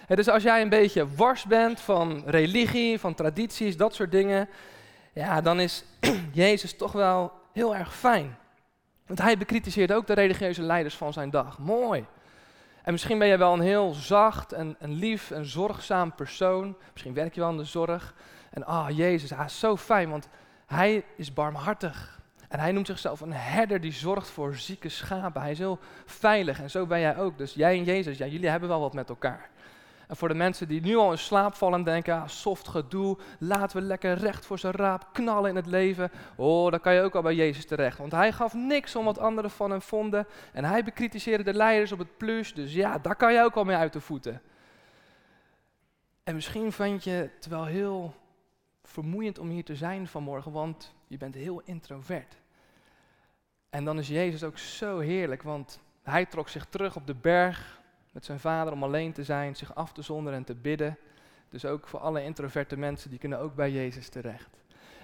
dus 0.07 0.29
als 0.29 0.43
jij 0.43 0.63
een 0.63 0.69
beetje 0.69 1.15
wars 1.15 1.45
bent 1.45 1.81
van 1.81 2.23
religie, 2.27 2.99
van 2.99 3.15
tradities, 3.15 3.77
dat 3.77 3.95
soort 3.95 4.11
dingen, 4.11 4.49
ja, 5.13 5.41
dan 5.41 5.61
is 5.61 5.85
Jezus 6.33 6.77
toch 6.77 6.93
wel 6.93 7.33
heel 7.57 7.77
erg 7.77 7.95
fijn. 7.97 8.37
Want 9.07 9.23
hij 9.23 9.39
bekritiseerde 9.39 9.95
ook 9.95 10.07
de 10.07 10.13
religieuze 10.13 10.63
leiders 10.63 10.95
van 10.97 11.13
zijn 11.13 11.31
dag. 11.31 11.59
Mooi. 11.59 12.07
En 12.83 12.93
misschien 12.93 13.19
ben 13.19 13.29
je 13.29 13.37
wel 13.37 13.53
een 13.53 13.61
heel 13.61 13.93
zacht 13.93 14.53
en, 14.53 14.77
lief 14.79 15.31
en 15.31 15.47
zorgzaam 15.47 16.15
persoon. 16.15 16.77
Misschien 16.93 17.15
werk 17.15 17.35
je 17.35 17.41
wel 17.41 17.51
in 17.51 17.57
de 17.57 17.65
zorg. 17.65 18.15
En 18.51 18.65
ah, 18.65 18.89
oh, 18.89 18.97
Jezus, 18.97 19.31
hij 19.31 19.45
is 19.45 19.59
zo 19.59 19.77
fijn, 19.77 20.11
want 20.11 20.29
hij 20.67 21.05
is 21.17 21.33
barmhartig. 21.33 22.21
En 22.49 22.59
hij 22.59 22.73
noemt 22.73 22.87
zichzelf 22.87 23.21
een 23.21 23.33
herder 23.33 23.81
die 23.81 23.93
zorgt 23.93 24.29
voor 24.29 24.55
zieke 24.55 24.89
schapen. 24.89 25.41
Hij 25.41 25.51
is 25.51 25.59
heel 25.59 25.79
veilig 26.07 26.61
en 26.61 26.71
zo 26.71 26.87
ben 26.87 27.01
jij 27.01 27.17
ook. 27.17 27.39
Dus 27.39 27.55
jij 27.55 27.79
en 27.79 27.85
Jezus, 27.85 28.19
jullie 28.19 28.49
hebben 28.49 28.69
wel 28.69 28.81
wat 28.81 28.95
met 28.95 29.09
elkaar. 29.09 29.51
En 30.09 30.17
voor 30.17 30.29
de 30.29 30.35
mensen 30.35 30.69
die 30.69 30.81
nu 30.81 30.97
al 30.97 31.11
in 31.11 31.19
slaap 31.19 31.55
vallen 31.55 31.79
en 31.79 31.85
denken, 31.85 32.15
ah, 32.15 32.29
soft 32.29 32.69
gedoe, 32.69 33.19
laten 33.39 33.77
we 33.77 33.83
lekker 33.83 34.15
recht 34.15 34.47
voor 34.47 34.59
zijn 34.59 34.73
raap 34.73 35.09
knallen 35.13 35.51
in 35.51 35.57
het 35.57 35.67
leven. 35.67 36.11
Oh, 36.37 36.71
dan 36.71 36.81
kan 36.81 36.95
je 36.95 37.01
ook 37.01 37.15
al 37.15 37.23
bij 37.23 37.35
Jezus 37.35 37.67
terecht. 37.67 37.99
Want 37.99 38.13
hij 38.13 38.33
gaf 38.33 38.55
niks 38.55 38.97
om 38.97 39.05
wat 39.05 39.19
anderen 39.19 39.51
van 39.51 39.71
hem 39.71 39.83
vonden. 39.83 40.27
En 40.53 40.65
hij 40.65 40.85
bekritiseerde 40.85 41.45
de 41.45 41.55
leiders 41.55 41.93
op 41.93 41.99
het 41.99 42.17
plus. 42.17 42.55
Dus 42.55 42.73
ja, 42.73 42.99
daar 42.99 43.17
kan 43.17 43.33
je 43.33 43.43
ook 43.43 43.57
al 43.57 43.65
mee 43.65 43.77
uit 43.77 43.93
de 43.93 44.01
voeten. 44.01 44.43
En 46.25 46.35
misschien 46.35 46.73
vind 46.73 47.05
je 47.05 47.31
het 47.35 47.47
wel 47.47 47.65
heel 47.65 48.15
vermoeiend 48.83 49.39
om 49.39 49.49
hier 49.49 49.65
te 49.65 49.77
zijn 49.77 50.07
vanmorgen, 50.07 50.53
want 50.53 50.95
je 51.07 51.17
bent 51.17 51.35
heel 51.35 51.61
introvert. 51.65 52.37
En 53.71 53.85
dan 53.85 53.99
is 53.99 54.09
Jezus 54.09 54.45
ook 54.45 54.59
zo 54.59 54.99
heerlijk, 54.99 55.43
want 55.43 55.81
hij 56.03 56.27
trok 56.27 56.49
zich 56.49 56.67
terug 56.67 56.97
op 56.97 57.07
de 57.07 57.15
berg 57.15 57.81
met 58.17 58.25
zijn 58.25 58.41
vader 58.41 58.73
om 58.73 58.83
alleen 58.83 59.13
te 59.13 59.25
zijn, 59.25 59.57
zich 59.57 59.75
af 59.75 59.93
te 59.93 60.03
zonderen 60.03 60.39
en 60.39 60.45
te 60.45 60.55
bidden. 60.55 60.99
Dus 61.49 61.65
ook 61.65 61.87
voor 61.87 62.01
alle 62.01 62.23
introverte 62.23 62.77
mensen, 62.77 63.11
die 63.11 63.19
kunnen 63.19 63.39
ook 63.39 63.55
bij 63.55 63.71
Jezus 63.71 64.09
terecht. 64.09 64.49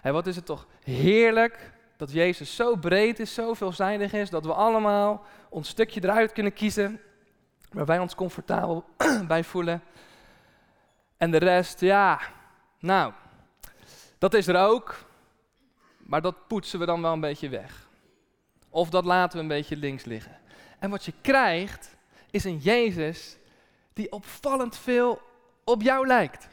En 0.03 0.13
wat 0.13 0.27
is 0.27 0.37
het 0.37 0.47
toch 0.47 0.67
heerlijk 0.85 1.73
dat 1.97 2.13
Jezus 2.13 2.57
zo 2.57 2.77
breed 2.77 3.19
is, 3.19 3.35
zo 3.35 3.55
veelzijdig 3.55 4.13
is, 4.13 4.31
dat 4.31 4.45
we 4.45 4.53
allemaal 4.53 5.25
ons 5.49 5.69
stukje 5.69 6.03
eruit 6.03 6.33
kunnen 6.33 6.53
kiezen 6.53 7.01
waar 7.73 7.87
wij 7.87 7.99
ons 7.99 8.15
comfortabel 8.15 8.85
bij 9.27 9.45
voelen. 9.45 9.83
En 11.17 11.31
de 11.31 11.39
rest, 11.39 11.81
ja, 11.81 12.21
nou, 12.79 13.13
dat 14.19 14.35
is 14.35 14.47
er 14.47 14.57
ook, 14.57 15.05
maar 15.99 16.23
dat 16.23 16.47
poetsen 16.47 16.79
we 16.79 16.87
dan 16.87 17.03
wel 17.03 17.13
een 17.13 17.21
beetje 17.21 17.49
weg. 17.49 17.89
Of 18.69 18.91
dat 18.91 19.05
laten 19.05 19.37
we 19.37 19.43
een 19.43 19.49
beetje 19.49 19.77
links 19.77 20.05
liggen. 20.05 20.39
En 20.79 20.91
wat 20.91 21.05
je 21.05 21.13
krijgt, 21.21 22.01
is 22.33 22.45
een 22.45 22.59
Jezus 22.59 23.37
die 23.93 24.13
opvallend 24.13 24.77
veel 24.77 25.21
op 25.65 25.83
jou 25.83 26.07
lijkt. 26.07 26.49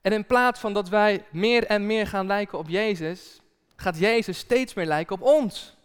En 0.00 0.12
in 0.12 0.26
plaats 0.26 0.60
van 0.60 0.72
dat 0.72 0.88
wij 0.88 1.24
meer 1.30 1.66
en 1.66 1.86
meer 1.86 2.06
gaan 2.06 2.26
lijken 2.26 2.58
op 2.58 2.68
Jezus, 2.68 3.40
gaat 3.76 3.98
Jezus 3.98 4.38
steeds 4.38 4.74
meer 4.74 4.86
lijken 4.86 5.16
op 5.16 5.22
ons. 5.22 5.76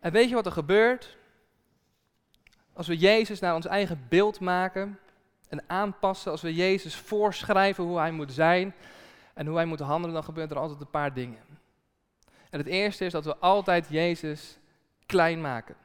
En 0.00 0.12
weet 0.12 0.28
je 0.28 0.34
wat 0.34 0.46
er 0.46 0.52
gebeurt? 0.52 1.16
Als 2.72 2.86
we 2.86 2.96
Jezus 2.96 3.40
naar 3.40 3.54
ons 3.54 3.66
eigen 3.66 4.06
beeld 4.08 4.40
maken 4.40 4.98
en 5.48 5.64
aanpassen, 5.66 6.30
als 6.30 6.42
we 6.42 6.54
Jezus 6.54 6.96
voorschrijven 6.96 7.84
hoe 7.84 7.98
hij 7.98 8.10
moet 8.10 8.32
zijn 8.32 8.74
en 9.34 9.46
hoe 9.46 9.56
hij 9.56 9.64
moet 9.64 9.80
handelen, 9.80 10.14
dan 10.14 10.24
gebeuren 10.24 10.56
er 10.56 10.62
altijd 10.62 10.80
een 10.80 10.90
paar 10.90 11.14
dingen. 11.14 11.42
En 12.50 12.58
het 12.58 12.68
eerste 12.68 13.04
is 13.04 13.12
dat 13.12 13.24
we 13.24 13.36
altijd 13.36 13.86
Jezus 13.88 14.58
klein 15.06 15.40
maken. 15.40 15.76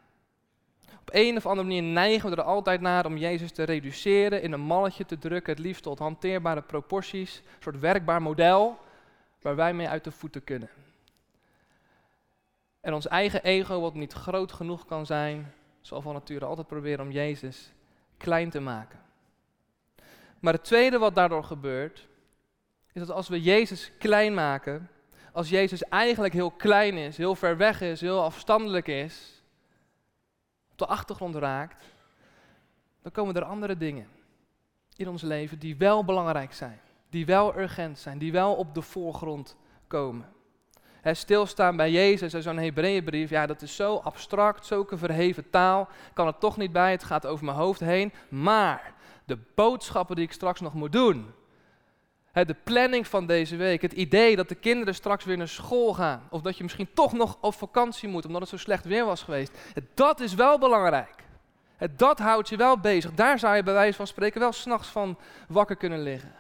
Op 1.00 1.10
een 1.12 1.38
of 1.38 1.46
andere 1.46 1.68
manier 1.68 1.84
neigen 1.84 2.30
we 2.30 2.36
er 2.36 2.42
altijd 2.42 2.82
naar 2.82 3.06
om 3.06 3.18
Jezus 3.18 3.52
te 3.52 3.64
reduceren, 3.64 4.42
in 4.42 4.52
een 4.52 4.62
malletje 4.62 5.06
te 5.06 5.18
drukken, 5.18 5.54
het 5.54 5.64
liefst 5.64 5.84
tot 5.84 6.00
hanteerbare 6.00 6.62
proporties, 6.62 7.38
een 7.38 7.62
soort 7.62 7.80
werkbaar 7.80 8.22
model 8.22 8.78
waar 9.42 9.56
wij 9.56 9.74
mee 9.74 9.90
uit 9.90 10.04
de 10.04 10.12
voeten 10.12 10.44
kunnen. 10.44 10.70
En 12.82 12.94
ons 12.94 13.08
eigen 13.08 13.44
ego, 13.44 13.80
wat 13.80 13.94
niet 13.94 14.14
groot 14.14 14.52
genoeg 14.52 14.86
kan 14.86 15.06
zijn, 15.06 15.54
zal 15.82 16.02
van 16.02 16.14
nature 16.14 16.46
altijd 16.46 16.68
proberen 16.68 17.06
om 17.06 17.12
Jezus 17.12 17.74
klein 18.18 18.50
te 18.50 18.60
maken. 18.60 19.00
Maar 20.40 20.54
het 20.54 20.64
tweede 20.64 20.98
wat 20.98 21.16
daardoor 21.16 21.44
gebeurt, 21.44 22.08
is 22.92 23.02
dat 23.02 23.12
als 23.12 23.28
we 23.28 23.42
Jezus 23.42 23.92
klein 23.98 24.34
maken, 24.34 24.90
als 25.40 25.50
Jezus 25.50 25.84
eigenlijk 25.84 26.34
heel 26.34 26.52
klein 26.52 26.98
is, 26.98 27.18
heel 27.18 27.36
ver 27.36 27.58
weg 27.58 27.82
is, 27.82 28.02
heel 28.02 28.24
afstandelijk 28.24 28.88
is, 28.88 29.44
de 30.76 30.86
achtergrond 30.86 31.36
raakt, 31.36 31.84
dan 33.02 33.12
komen 33.12 33.36
er 33.36 33.44
andere 33.44 33.78
dingen 33.78 34.08
in 34.96 35.08
ons 35.08 35.22
leven 35.22 35.60
die 35.60 35.78
wel 35.78 36.06
belangrijk 36.06 36.54
zijn, 36.54 36.80
die 37.10 37.26
wel 37.26 37.58
urgent 37.58 38.00
zijn, 38.00 38.18
die 38.18 38.32
wel 38.32 38.56
op 38.56 38.74
de 38.74 38.82
voorgrond 38.82 39.56
komen. 39.88 40.26
He, 41.02 41.14
stilstaan 41.14 41.76
bij 41.76 41.92
Jezus 41.92 42.34
en 42.34 42.42
zo'n 42.42 42.58
Hebreeënbrief, 42.58 43.30
ja, 43.30 43.46
dat 43.46 43.62
is 43.62 43.76
zo 43.76 43.96
abstract, 43.96 44.66
zulke 44.66 44.98
verheven 44.98 45.50
taal, 45.50 45.88
kan 46.14 46.28
er 46.28 46.38
toch 46.38 46.58
niet 46.58 46.72
bij, 46.72 46.92
het 46.92 47.04
gaat 47.04 47.26
over 47.26 47.46
mijn 47.46 47.58
hoofd 47.58 47.80
heen. 47.80 48.14
Maar 48.30 48.94
de 49.26 49.38
boodschappen 49.56 50.16
die 50.16 50.26
ik 50.26 50.32
straks 50.32 50.60
nog 50.60 50.74
moet 50.74 50.92
doen. 50.92 51.34
De 52.34 52.56
planning 52.64 53.08
van 53.08 53.26
deze 53.26 53.56
week, 53.56 53.82
het 53.82 53.94
idee 53.94 54.36
dat 54.36 54.50
de 54.50 54.56
kinderen 54.56 54.96
straks 54.96 55.26
weer 55.26 55.38
naar 55.38 55.48
school 55.48 55.94
gaan. 55.94 56.28
Of 56.30 56.42
dat 56.42 56.58
je 56.58 56.64
misschien 56.64 56.94
toch 56.94 57.14
nog 57.14 57.38
op 57.42 57.54
vakantie 57.54 58.10
moet 58.10 58.26
omdat 58.26 58.42
het 58.42 58.50
zo 58.50 58.58
slecht 58.58 58.86
weer 58.86 59.06
was 59.06 59.24
geweest. 59.24 59.58
Dat 59.94 60.20
is 60.20 60.34
wel 60.34 60.60
belangrijk. 60.60 61.16
Dat 61.96 62.20
houdt 62.20 62.50
je 62.50 62.58
wel 62.58 62.80
bezig. 62.80 63.14
Daar 63.14 63.40
zou 63.40 63.56
je 63.56 63.64
bij 63.64 63.74
wijze 63.74 63.98
van 63.98 64.08
spreken 64.08 64.40
wel 64.40 64.52
s'nachts 64.52 64.88
van 64.88 65.18
wakker 65.48 65.76
kunnen 65.76 66.04
liggen. 66.04 66.34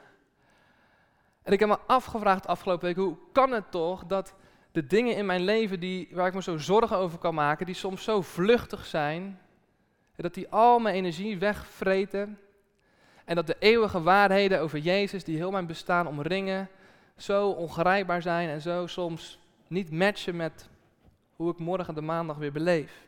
En 1.43 1.53
ik 1.53 1.60
heb 1.60 1.69
me 1.69 1.79
afgevraagd 1.88 2.48
afgelopen 2.48 2.88
week, 2.88 2.96
hoe 2.96 3.17
kan 3.31 3.51
het 3.51 3.72
toch 3.72 4.05
dat 4.05 4.34
de 4.72 4.88
dingen 4.88 5.15
in 5.15 5.25
mijn 5.25 5.41
leven 5.41 5.79
die, 5.79 6.10
waar 6.12 6.27
ik 6.27 6.34
me 6.34 6.41
zo 6.41 6.58
zorgen 6.58 6.98
over 6.98 7.17
kan 7.17 7.34
maken, 7.34 7.65
die 7.65 7.75
soms 7.75 8.03
zo 8.03 8.22
vluchtig 8.22 8.86
zijn, 8.86 9.39
dat 10.15 10.34
die 10.34 10.50
al 10.50 10.79
mijn 10.79 10.96
energie 10.96 11.38
wegvreten. 11.38 12.39
En 13.29 13.36
dat 13.36 13.48
de 13.48 13.55
eeuwige 13.59 14.01
waarheden 14.01 14.59
over 14.59 14.79
Jezus, 14.79 15.24
die 15.24 15.36
heel 15.36 15.51
mijn 15.51 15.65
bestaan 15.65 16.07
omringen, 16.07 16.69
zo 17.17 17.50
ongrijpbaar 17.50 18.21
zijn 18.21 18.50
en 18.50 18.62
zo 18.62 18.88
soms 18.88 19.39
niet 19.67 19.91
matchen 19.91 20.36
met 20.36 20.69
hoe 21.36 21.51
ik 21.51 21.59
morgen 21.59 21.95
de 21.95 22.01
maandag 22.01 22.38
weer 22.38 22.51
beleef. 22.51 23.07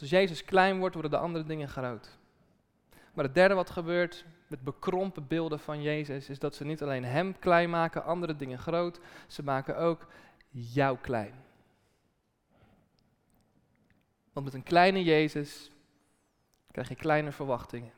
als 0.00 0.10
Jezus 0.10 0.44
klein 0.44 0.78
wordt, 0.78 0.94
worden 0.94 1.12
de 1.12 1.18
andere 1.18 1.44
dingen 1.44 1.68
groot. 1.68 2.18
Maar 3.12 3.24
het 3.24 3.34
derde 3.34 3.54
wat 3.54 3.70
gebeurt 3.70 4.24
met 4.46 4.62
bekrompen 4.62 5.26
beelden 5.26 5.60
van 5.60 5.82
Jezus, 5.82 6.28
is 6.28 6.38
dat 6.38 6.54
ze 6.54 6.64
niet 6.64 6.82
alleen 6.82 7.04
Hem 7.04 7.38
klein 7.38 7.70
maken, 7.70 8.04
andere 8.04 8.36
dingen 8.36 8.58
groot, 8.58 9.00
ze 9.26 9.42
maken 9.42 9.76
ook 9.76 10.06
jou 10.50 10.98
klein. 11.00 11.34
Want 14.32 14.46
met 14.46 14.54
een 14.54 14.62
kleine 14.62 15.02
Jezus 15.02 15.70
krijg 16.70 16.88
je 16.88 16.94
kleine 16.94 17.32
verwachtingen. 17.32 17.92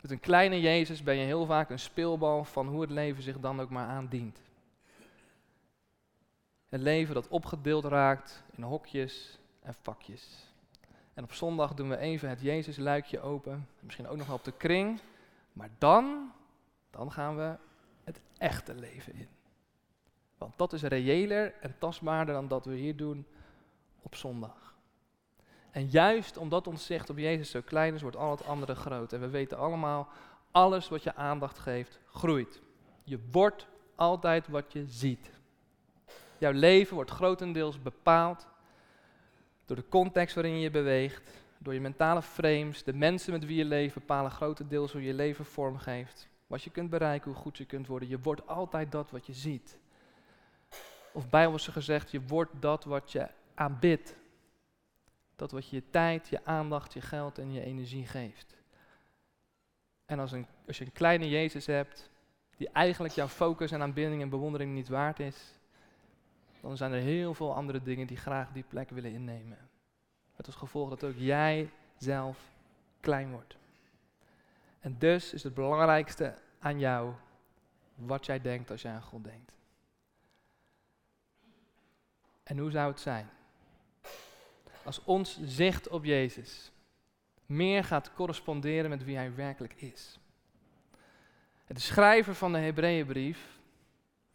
Met 0.00 0.10
een 0.10 0.20
kleine 0.20 0.60
Jezus 0.60 1.02
ben 1.02 1.16
je 1.16 1.24
heel 1.24 1.46
vaak 1.46 1.70
een 1.70 1.78
speelbal 1.78 2.44
van 2.44 2.68
hoe 2.68 2.80
het 2.80 2.90
leven 2.90 3.22
zich 3.22 3.40
dan 3.40 3.60
ook 3.60 3.70
maar 3.70 3.88
aandient. 3.88 4.40
Een 6.68 6.82
leven 6.82 7.14
dat 7.14 7.28
opgedeeld 7.28 7.84
raakt 7.84 8.42
in 8.56 8.62
hokjes 8.62 9.38
en 9.62 9.74
vakjes. 9.74 10.52
En 11.14 11.24
op 11.24 11.32
zondag 11.32 11.74
doen 11.74 11.88
we 11.88 11.96
even 11.96 12.28
het 12.28 12.40
Jezus-luikje 12.40 13.20
open. 13.20 13.68
Misschien 13.80 14.08
ook 14.08 14.16
nog 14.16 14.26
wel 14.26 14.36
op 14.36 14.44
de 14.44 14.52
kring. 14.52 15.00
Maar 15.52 15.70
dan, 15.78 16.32
dan 16.90 17.12
gaan 17.12 17.36
we 17.36 17.56
het 18.04 18.20
echte 18.38 18.74
leven 18.74 19.14
in. 19.14 19.28
Want 20.38 20.58
dat 20.58 20.72
is 20.72 20.82
reëler 20.82 21.54
en 21.60 21.74
tastbaarder 21.78 22.34
dan 22.34 22.48
dat 22.48 22.64
we 22.64 22.74
hier 22.74 22.96
doen 22.96 23.26
op 24.02 24.14
zondag. 24.14 24.71
En 25.72 25.86
juist 25.86 26.36
omdat 26.36 26.66
ons 26.66 26.86
zicht 26.86 27.10
op 27.10 27.18
Jezus 27.18 27.50
zo 27.50 27.60
klein 27.64 27.94
is, 27.94 28.02
wordt 28.02 28.16
al 28.16 28.30
het 28.30 28.44
andere 28.44 28.74
groot. 28.74 29.12
En 29.12 29.20
we 29.20 29.28
weten 29.28 29.58
allemaal, 29.58 30.08
alles 30.50 30.88
wat 30.88 31.02
je 31.02 31.14
aandacht 31.14 31.58
geeft, 31.58 32.00
groeit. 32.06 32.60
Je 33.04 33.18
wordt 33.30 33.66
altijd 33.94 34.48
wat 34.48 34.72
je 34.72 34.84
ziet. 34.86 35.30
Jouw 36.38 36.52
leven 36.52 36.94
wordt 36.94 37.10
grotendeels 37.10 37.82
bepaald 37.82 38.46
door 39.64 39.76
de 39.76 39.88
context 39.88 40.34
waarin 40.34 40.54
je 40.54 40.60
je 40.60 40.70
beweegt, 40.70 41.30
door 41.58 41.74
je 41.74 41.80
mentale 41.80 42.22
frames, 42.22 42.82
de 42.84 42.94
mensen 42.94 43.32
met 43.32 43.44
wie 43.44 43.56
je 43.56 43.64
leeft 43.64 43.94
bepalen 43.94 44.30
grotendeels 44.30 44.92
hoe 44.92 45.02
je 45.02 45.14
leven 45.14 45.44
vormgeeft. 45.44 46.28
Wat 46.46 46.62
je 46.62 46.70
kunt 46.70 46.90
bereiken, 46.90 47.30
hoe 47.30 47.40
goed 47.40 47.58
je 47.58 47.64
kunt 47.64 47.86
worden. 47.86 48.08
Je 48.08 48.18
wordt 48.20 48.46
altijd 48.46 48.92
dat 48.92 49.10
wat 49.10 49.26
je 49.26 49.32
ziet. 49.32 49.78
Of 51.12 51.28
bijbels 51.30 51.68
gezegd, 51.68 52.10
je 52.10 52.20
wordt 52.26 52.50
dat 52.60 52.84
wat 52.84 53.12
je 53.12 53.28
aanbidt. 53.54 54.16
Dat 55.36 55.50
wat 55.50 55.68
je 55.68 55.76
je 55.76 55.90
tijd, 55.90 56.28
je 56.28 56.44
aandacht, 56.44 56.92
je 56.92 57.00
geld 57.00 57.38
en 57.38 57.52
je 57.52 57.64
energie 57.64 58.06
geeft. 58.06 58.56
En 60.04 60.18
als, 60.18 60.32
een, 60.32 60.46
als 60.66 60.78
je 60.78 60.84
een 60.84 60.92
kleine 60.92 61.28
Jezus 61.28 61.66
hebt, 61.66 62.10
die 62.56 62.68
eigenlijk 62.68 63.14
jouw 63.14 63.28
focus 63.28 63.70
en 63.70 63.82
aanbidding 63.82 64.22
en 64.22 64.28
bewondering 64.28 64.74
niet 64.74 64.88
waard 64.88 65.20
is, 65.20 65.58
dan 66.60 66.76
zijn 66.76 66.92
er 66.92 67.00
heel 67.00 67.34
veel 67.34 67.54
andere 67.54 67.82
dingen 67.82 68.06
die 68.06 68.16
graag 68.16 68.52
die 68.52 68.64
plek 68.68 68.90
willen 68.90 69.12
innemen. 69.12 69.58
Met 70.36 70.46
als 70.46 70.54
gevolg 70.54 70.88
dat 70.88 71.04
ook 71.04 71.16
jij 71.16 71.70
zelf 71.96 72.38
klein 73.00 73.30
wordt. 73.30 73.56
En 74.80 74.98
dus 74.98 75.32
is 75.32 75.42
het 75.42 75.54
belangrijkste 75.54 76.38
aan 76.58 76.78
jou 76.78 77.12
wat 77.94 78.26
jij 78.26 78.40
denkt 78.40 78.70
als 78.70 78.82
jij 78.82 78.92
aan 78.92 79.02
God 79.02 79.24
denkt. 79.24 79.56
En 82.42 82.58
hoe 82.58 82.70
zou 82.70 82.90
het 82.90 83.00
zijn 83.00 83.30
als 84.84 85.04
ons 85.04 85.40
zicht 85.44 85.88
op 85.88 86.04
Jezus 86.04 86.72
meer 87.46 87.84
gaat 87.84 88.14
corresponderen 88.14 88.90
met 88.90 89.04
wie 89.04 89.16
Hij 89.16 89.34
werkelijk 89.34 89.74
is? 89.74 90.18
De 91.66 91.80
schrijver 91.80 92.34
van 92.34 92.52
de 92.52 92.58
Hebreeënbrief, 92.58 93.58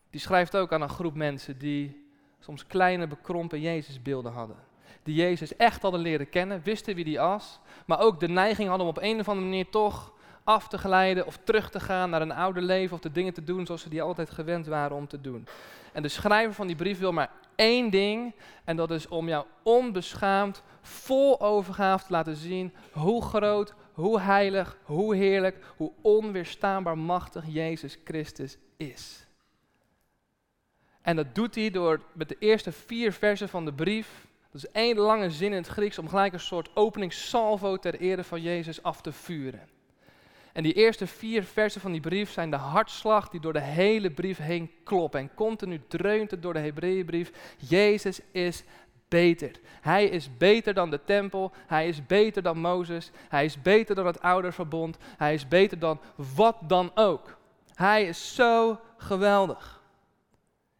die 0.09 0.19
schrijft 0.19 0.55
ook 0.55 0.73
aan 0.73 0.81
een 0.81 0.89
groep 0.89 1.15
mensen 1.15 1.57
die 1.57 2.09
soms 2.39 2.67
kleine 2.67 3.07
bekrompen 3.07 3.61
Jezusbeelden 3.61 4.31
hadden 4.31 4.67
die 5.07 5.15
Jezus 5.15 5.55
echt 5.55 5.81
hadden 5.81 6.01
leren 6.01 6.29
kennen, 6.29 6.61
wisten 6.63 6.95
wie 6.95 7.03
die 7.03 7.17
was, 7.17 7.59
maar 7.85 7.99
ook 7.99 8.19
de 8.19 8.27
neiging 8.27 8.69
hadden 8.69 8.87
om 8.87 8.93
op 8.95 9.03
een 9.03 9.19
of 9.19 9.29
andere 9.29 9.47
manier 9.47 9.69
toch 9.69 10.13
af 10.43 10.67
te 10.67 10.77
glijden 10.77 11.25
of 11.25 11.39
terug 11.43 11.69
te 11.69 11.79
gaan 11.79 12.09
naar 12.09 12.21
een 12.21 12.31
oude 12.31 12.61
leven 12.61 12.95
of 12.95 13.01
de 13.01 13.11
dingen 13.11 13.33
te 13.33 13.43
doen 13.43 13.65
zoals 13.65 13.81
ze 13.81 13.89
die 13.89 14.01
altijd 14.01 14.29
gewend 14.29 14.67
waren 14.67 14.97
om 14.97 15.07
te 15.07 15.21
doen. 15.21 15.47
En 15.93 16.01
de 16.01 16.07
schrijver 16.07 16.53
van 16.53 16.67
die 16.67 16.75
brief 16.75 16.99
wil 16.99 17.11
maar 17.11 17.29
één 17.57 17.89
ding 17.89 18.35
en 18.63 18.75
dat 18.75 18.91
is 18.91 19.07
om 19.07 19.27
jou 19.27 19.45
onbeschaamd, 19.63 20.63
vol 20.81 21.41
overgave 21.41 22.05
te 22.05 22.11
laten 22.11 22.35
zien 22.35 22.73
hoe 22.91 23.23
groot, 23.23 23.73
hoe 23.93 24.19
heilig, 24.19 24.77
hoe 24.83 25.15
heerlijk, 25.15 25.65
hoe 25.77 25.91
onweerstaanbaar 26.01 26.97
machtig 26.97 27.43
Jezus 27.47 27.97
Christus 28.03 28.57
is. 28.77 29.25
En 31.01 31.15
dat 31.15 31.35
doet 31.35 31.55
hij 31.55 31.69
door 31.69 32.01
met 32.13 32.29
de 32.29 32.35
eerste 32.39 32.71
vier 32.71 33.13
versen 33.13 33.49
van 33.49 33.65
de 33.65 33.73
brief 33.73 34.27
dat 34.51 34.63
is 34.63 34.71
één 34.71 34.97
lange 34.97 35.29
zin 35.29 35.51
in 35.51 35.57
het 35.57 35.67
Grieks 35.67 35.97
om 35.97 36.09
gelijk 36.09 36.33
een 36.33 36.39
soort 36.39 36.69
openingssalvo 36.75 37.77
ter 37.77 37.99
ere 37.99 38.23
van 38.23 38.41
Jezus 38.41 38.83
af 38.83 39.01
te 39.01 39.11
vuren. 39.11 39.69
En 40.57 40.63
die 40.63 40.73
eerste 40.73 41.07
vier 41.07 41.43
versen 41.43 41.81
van 41.81 41.91
die 41.91 42.01
brief 42.01 42.31
zijn 42.31 42.49
de 42.49 42.55
hartslag 42.55 43.29
die 43.29 43.39
door 43.39 43.53
de 43.53 43.61
hele 43.61 44.11
brief 44.11 44.37
heen 44.37 44.71
klopt. 44.83 45.15
En 45.15 45.33
continu 45.33 45.81
dreunt 45.87 46.31
het 46.31 46.41
door 46.41 46.53
de 46.53 46.59
Hebreeënbrief. 46.59 47.31
Jezus 47.57 48.19
is 48.31 48.63
beter. 49.07 49.51
Hij 49.81 50.05
is 50.05 50.37
beter 50.37 50.73
dan 50.73 50.89
de 50.89 50.99
tempel. 51.03 51.51
Hij 51.67 51.87
is 51.87 52.05
beter 52.05 52.41
dan 52.41 52.59
Mozes. 52.59 53.11
Hij 53.29 53.45
is 53.45 53.61
beter 53.61 53.95
dan 53.95 54.05
het 54.05 54.21
oude 54.21 54.51
verbond. 54.51 54.97
Hij 55.17 55.33
is 55.33 55.47
beter 55.47 55.79
dan 55.79 55.99
wat 56.15 56.57
dan 56.61 56.91
ook. 56.95 57.37
Hij 57.73 58.03
is 58.05 58.35
zo 58.35 58.79
geweldig. 58.97 59.81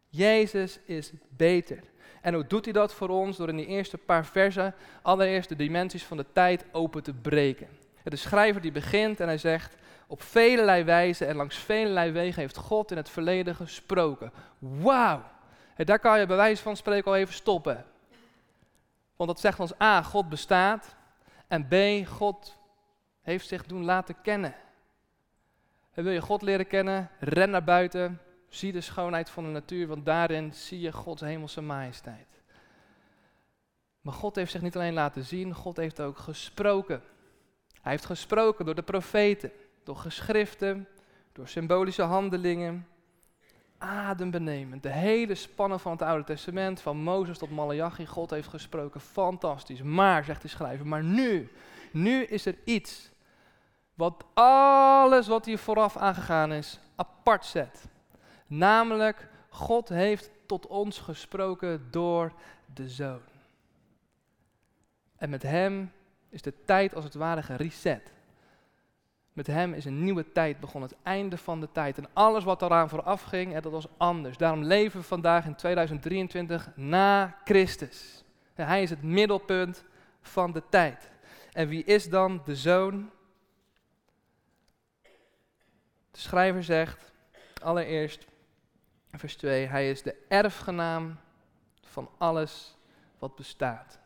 Jezus 0.08 0.78
is 0.84 1.12
beter. 1.36 1.80
En 2.20 2.34
hoe 2.34 2.46
doet 2.46 2.64
hij 2.64 2.74
dat 2.74 2.94
voor 2.94 3.08
ons? 3.08 3.36
Door 3.36 3.48
in 3.48 3.56
die 3.56 3.66
eerste 3.66 3.98
paar 3.98 4.26
versen 4.26 4.74
allereerst 5.02 5.48
de 5.48 5.56
dimensies 5.56 6.04
van 6.04 6.16
de 6.16 6.26
tijd 6.32 6.64
open 6.72 7.02
te 7.02 7.14
breken. 7.14 7.68
De 8.10 8.16
schrijver 8.16 8.60
die 8.60 8.72
begint 8.72 9.20
en 9.20 9.26
hij 9.26 9.38
zegt, 9.38 9.76
op 10.06 10.22
velelei 10.22 10.84
wijze 10.84 11.24
en 11.24 11.36
langs 11.36 11.56
velelei 11.56 12.10
wegen 12.10 12.40
heeft 12.40 12.56
God 12.56 12.90
in 12.90 12.96
het 12.96 13.10
verleden 13.10 13.54
gesproken. 13.54 14.32
Wauw! 14.58 15.22
Daar 15.76 15.98
kan 15.98 16.20
je 16.20 16.26
bij 16.26 16.36
wijze 16.36 16.62
van 16.62 16.76
spreken 16.76 17.10
al 17.10 17.16
even 17.16 17.34
stoppen. 17.34 17.84
Want 19.16 19.30
dat 19.30 19.40
zegt 19.40 19.60
ons 19.60 19.80
A, 19.80 20.02
God 20.02 20.28
bestaat. 20.28 20.96
En 21.46 21.68
B, 21.68 22.06
God 22.06 22.56
heeft 23.22 23.48
zich 23.48 23.66
doen 23.66 23.84
laten 23.84 24.20
kennen. 24.22 24.54
En 25.92 26.04
wil 26.04 26.12
je 26.12 26.20
God 26.20 26.42
leren 26.42 26.66
kennen? 26.66 27.10
Ren 27.18 27.50
naar 27.50 27.64
buiten, 27.64 28.20
Zie 28.48 28.72
de 28.72 28.80
schoonheid 28.80 29.30
van 29.30 29.44
de 29.44 29.50
natuur, 29.50 29.86
want 29.86 30.04
daarin 30.06 30.52
zie 30.52 30.80
je 30.80 30.92
Gods 30.92 31.22
hemelse 31.22 31.60
majesteit. 31.60 32.42
Maar 34.00 34.14
God 34.14 34.36
heeft 34.36 34.50
zich 34.50 34.62
niet 34.62 34.76
alleen 34.76 34.92
laten 34.92 35.24
zien, 35.24 35.54
God 35.54 35.76
heeft 35.76 36.00
ook 36.00 36.18
gesproken. 36.18 37.02
Hij 37.82 37.92
heeft 37.92 38.04
gesproken 38.04 38.64
door 38.64 38.74
de 38.74 38.82
profeten, 38.82 39.52
door 39.84 39.96
geschriften, 39.96 40.88
door 41.32 41.48
symbolische 41.48 42.02
handelingen. 42.02 42.86
Adembenemend. 43.78 44.82
De 44.82 44.92
hele 44.92 45.34
spannen 45.34 45.80
van 45.80 45.92
het 45.92 46.02
Oude 46.02 46.24
Testament, 46.24 46.80
van 46.80 46.96
Mozes 46.96 47.38
tot 47.38 47.50
Malachi, 47.50 48.06
God 48.06 48.30
heeft 48.30 48.48
gesproken. 48.48 49.00
Fantastisch. 49.00 49.82
Maar, 49.82 50.24
zegt 50.24 50.42
de 50.42 50.48
schrijver, 50.48 50.86
maar 50.86 51.04
nu, 51.04 51.52
nu 51.92 52.22
is 52.22 52.46
er 52.46 52.54
iets 52.64 53.10
wat 53.94 54.24
alles 54.34 55.26
wat 55.26 55.44
hier 55.44 55.58
vooraf 55.58 55.96
aangegaan 55.96 56.52
is, 56.52 56.80
apart 56.96 57.44
zet. 57.44 57.88
Namelijk, 58.46 59.28
God 59.48 59.88
heeft 59.88 60.30
tot 60.46 60.66
ons 60.66 60.98
gesproken 60.98 61.88
door 61.90 62.32
de 62.74 62.88
Zoon. 62.88 63.20
En 65.16 65.30
met 65.30 65.42
Hem 65.42 65.92
is 66.28 66.42
de 66.42 66.64
tijd 66.64 66.94
als 66.94 67.04
het 67.04 67.14
ware 67.14 67.42
gereset. 67.42 68.12
Met 69.32 69.46
hem 69.46 69.72
is 69.72 69.84
een 69.84 70.04
nieuwe 70.04 70.32
tijd 70.32 70.60
begonnen, 70.60 70.90
het 70.90 70.98
einde 71.02 71.36
van 71.36 71.60
de 71.60 71.68
tijd. 71.72 71.98
En 71.98 72.08
alles 72.12 72.44
wat 72.44 72.62
eraan 72.62 72.88
vooraf 72.88 73.22
ging, 73.22 73.58
dat 73.58 73.72
was 73.72 73.86
anders. 73.96 74.36
Daarom 74.36 74.64
leven 74.64 75.00
we 75.00 75.06
vandaag 75.06 75.46
in 75.46 75.54
2023 75.54 76.70
na 76.76 77.36
Christus. 77.44 78.24
Hij 78.54 78.82
is 78.82 78.90
het 78.90 79.02
middelpunt 79.02 79.84
van 80.20 80.52
de 80.52 80.62
tijd. 80.68 81.10
En 81.52 81.68
wie 81.68 81.84
is 81.84 82.08
dan 82.08 82.42
de 82.44 82.56
zoon? 82.56 83.10
De 86.10 86.18
schrijver 86.18 86.64
zegt 86.64 87.12
allereerst, 87.62 88.26
vers 89.10 89.36
2, 89.36 89.66
hij 89.66 89.90
is 89.90 90.02
de 90.02 90.14
erfgenaam 90.28 91.18
van 91.82 92.10
alles 92.18 92.76
wat 93.18 93.36
bestaat. 93.36 93.98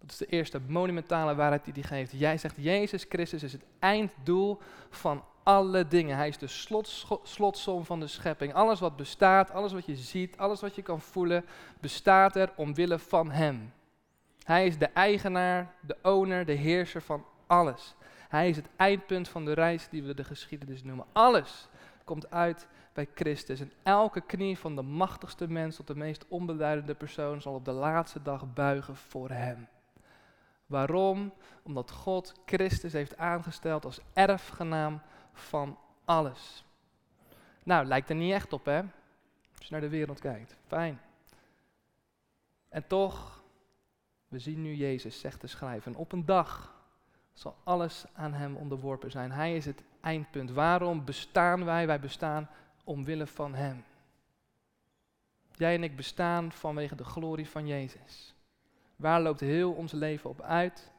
Dat 0.00 0.10
is 0.10 0.16
de 0.16 0.26
eerste 0.26 0.60
monumentale 0.66 1.34
waarheid 1.34 1.64
die 1.64 1.74
hij 1.74 1.82
geeft. 1.82 2.12
Jij 2.12 2.38
zegt, 2.38 2.54
Jezus 2.58 3.06
Christus 3.08 3.42
is 3.42 3.52
het 3.52 3.64
einddoel 3.78 4.58
van 4.90 5.24
alle 5.42 5.88
dingen. 5.88 6.16
Hij 6.16 6.28
is 6.28 6.38
de 6.38 6.46
slotsom 7.22 7.84
van 7.84 8.00
de 8.00 8.06
schepping. 8.06 8.54
Alles 8.54 8.80
wat 8.80 8.96
bestaat, 8.96 9.50
alles 9.50 9.72
wat 9.72 9.86
je 9.86 9.96
ziet, 9.96 10.36
alles 10.36 10.60
wat 10.60 10.74
je 10.74 10.82
kan 10.82 11.00
voelen, 11.00 11.44
bestaat 11.80 12.36
er 12.36 12.52
omwille 12.56 12.98
van 12.98 13.30
Hem. 13.30 13.72
Hij 14.42 14.66
is 14.66 14.78
de 14.78 14.86
eigenaar, 14.86 15.74
de 15.80 15.96
owner, 16.02 16.44
de 16.44 16.52
heerser 16.52 17.02
van 17.02 17.24
alles. 17.46 17.94
Hij 18.28 18.48
is 18.48 18.56
het 18.56 18.68
eindpunt 18.76 19.28
van 19.28 19.44
de 19.44 19.52
reis 19.52 19.88
die 19.88 20.02
we 20.02 20.14
de 20.14 20.24
geschiedenis 20.24 20.82
noemen. 20.82 21.06
Alles 21.12 21.68
komt 22.04 22.30
uit 22.30 22.66
bij 22.92 23.08
Christus. 23.14 23.60
En 23.60 23.72
elke 23.82 24.20
knie 24.20 24.58
van 24.58 24.76
de 24.76 24.82
machtigste 24.82 25.50
mens 25.50 25.76
tot 25.76 25.86
de 25.86 25.94
meest 25.94 26.24
onbeduidende 26.28 26.94
persoon 26.94 27.40
zal 27.40 27.54
op 27.54 27.64
de 27.64 27.72
laatste 27.72 28.22
dag 28.22 28.52
buigen 28.52 28.96
voor 28.96 29.30
Hem. 29.30 29.68
Waarom? 30.68 31.32
Omdat 31.62 31.90
God 31.90 32.34
Christus 32.46 32.92
heeft 32.92 33.16
aangesteld 33.16 33.84
als 33.84 34.00
erfgenaam 34.12 35.00
van 35.32 35.78
alles. 36.04 36.64
Nou, 37.62 37.86
lijkt 37.86 38.08
er 38.08 38.16
niet 38.16 38.32
echt 38.32 38.52
op, 38.52 38.64
hè? 38.64 38.80
Als 39.58 39.66
je 39.66 39.72
naar 39.72 39.80
de 39.80 39.88
wereld 39.88 40.20
kijkt. 40.20 40.56
Fijn. 40.66 41.00
En 42.68 42.86
toch, 42.86 43.42
we 44.28 44.38
zien 44.38 44.62
nu 44.62 44.74
Jezus, 44.74 45.20
zegt 45.20 45.40
de 45.40 45.46
schrijver, 45.46 45.96
op 45.96 46.12
een 46.12 46.26
dag 46.26 46.76
zal 47.32 47.56
alles 47.64 48.04
aan 48.12 48.32
hem 48.32 48.56
onderworpen 48.56 49.10
zijn. 49.10 49.32
Hij 49.32 49.56
is 49.56 49.64
het 49.64 49.82
eindpunt. 50.00 50.50
Waarom 50.50 51.04
bestaan 51.04 51.64
wij? 51.64 51.86
Wij 51.86 52.00
bestaan 52.00 52.48
omwille 52.84 53.26
van 53.26 53.54
hem. 53.54 53.84
Jij 55.54 55.74
en 55.74 55.82
ik 55.82 55.96
bestaan 55.96 56.52
vanwege 56.52 56.94
de 56.94 57.04
glorie 57.04 57.48
van 57.48 57.66
Jezus. 57.66 58.34
Waar 58.98 59.20
loopt 59.20 59.40
heel 59.40 59.72
ons 59.72 59.92
leven 59.92 60.30
op 60.30 60.42
uit? 60.42 60.90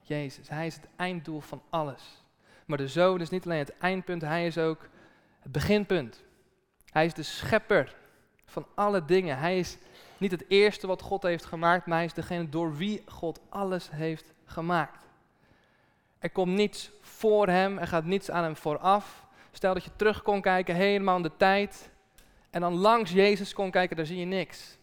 Jezus. 0.00 0.48
Hij 0.48 0.66
is 0.66 0.74
het 0.74 0.88
einddoel 0.96 1.40
van 1.40 1.62
alles. 1.70 2.24
Maar 2.66 2.78
de 2.78 2.88
zoon 2.88 3.20
is 3.20 3.30
niet 3.30 3.44
alleen 3.44 3.58
het 3.58 3.78
eindpunt, 3.78 4.22
hij 4.22 4.46
is 4.46 4.58
ook 4.58 4.88
het 5.40 5.52
beginpunt. 5.52 6.24
Hij 6.90 7.04
is 7.04 7.14
de 7.14 7.22
schepper 7.22 7.96
van 8.44 8.66
alle 8.74 9.04
dingen. 9.04 9.38
Hij 9.38 9.58
is 9.58 9.78
niet 10.18 10.30
het 10.30 10.44
eerste 10.48 10.86
wat 10.86 11.02
God 11.02 11.22
heeft 11.22 11.44
gemaakt, 11.44 11.86
maar 11.86 11.96
hij 11.96 12.06
is 12.06 12.14
degene 12.14 12.48
door 12.48 12.76
wie 12.76 13.02
God 13.06 13.40
alles 13.48 13.90
heeft 13.90 14.32
gemaakt. 14.44 15.06
Er 16.18 16.30
komt 16.30 16.52
niets 16.52 16.90
voor 17.00 17.48
hem, 17.48 17.78
er 17.78 17.86
gaat 17.86 18.04
niets 18.04 18.30
aan 18.30 18.42
hem 18.42 18.56
vooraf. 18.56 19.26
Stel 19.52 19.74
dat 19.74 19.84
je 19.84 19.96
terug 19.96 20.22
kon 20.22 20.40
kijken 20.40 20.74
helemaal 20.74 21.16
in 21.16 21.22
de 21.22 21.36
tijd 21.36 21.90
en 22.50 22.60
dan 22.60 22.74
langs 22.74 23.10
Jezus 23.10 23.52
kon 23.52 23.70
kijken, 23.70 23.96
daar 23.96 24.06
zie 24.06 24.18
je 24.18 24.24
niks. 24.24 24.77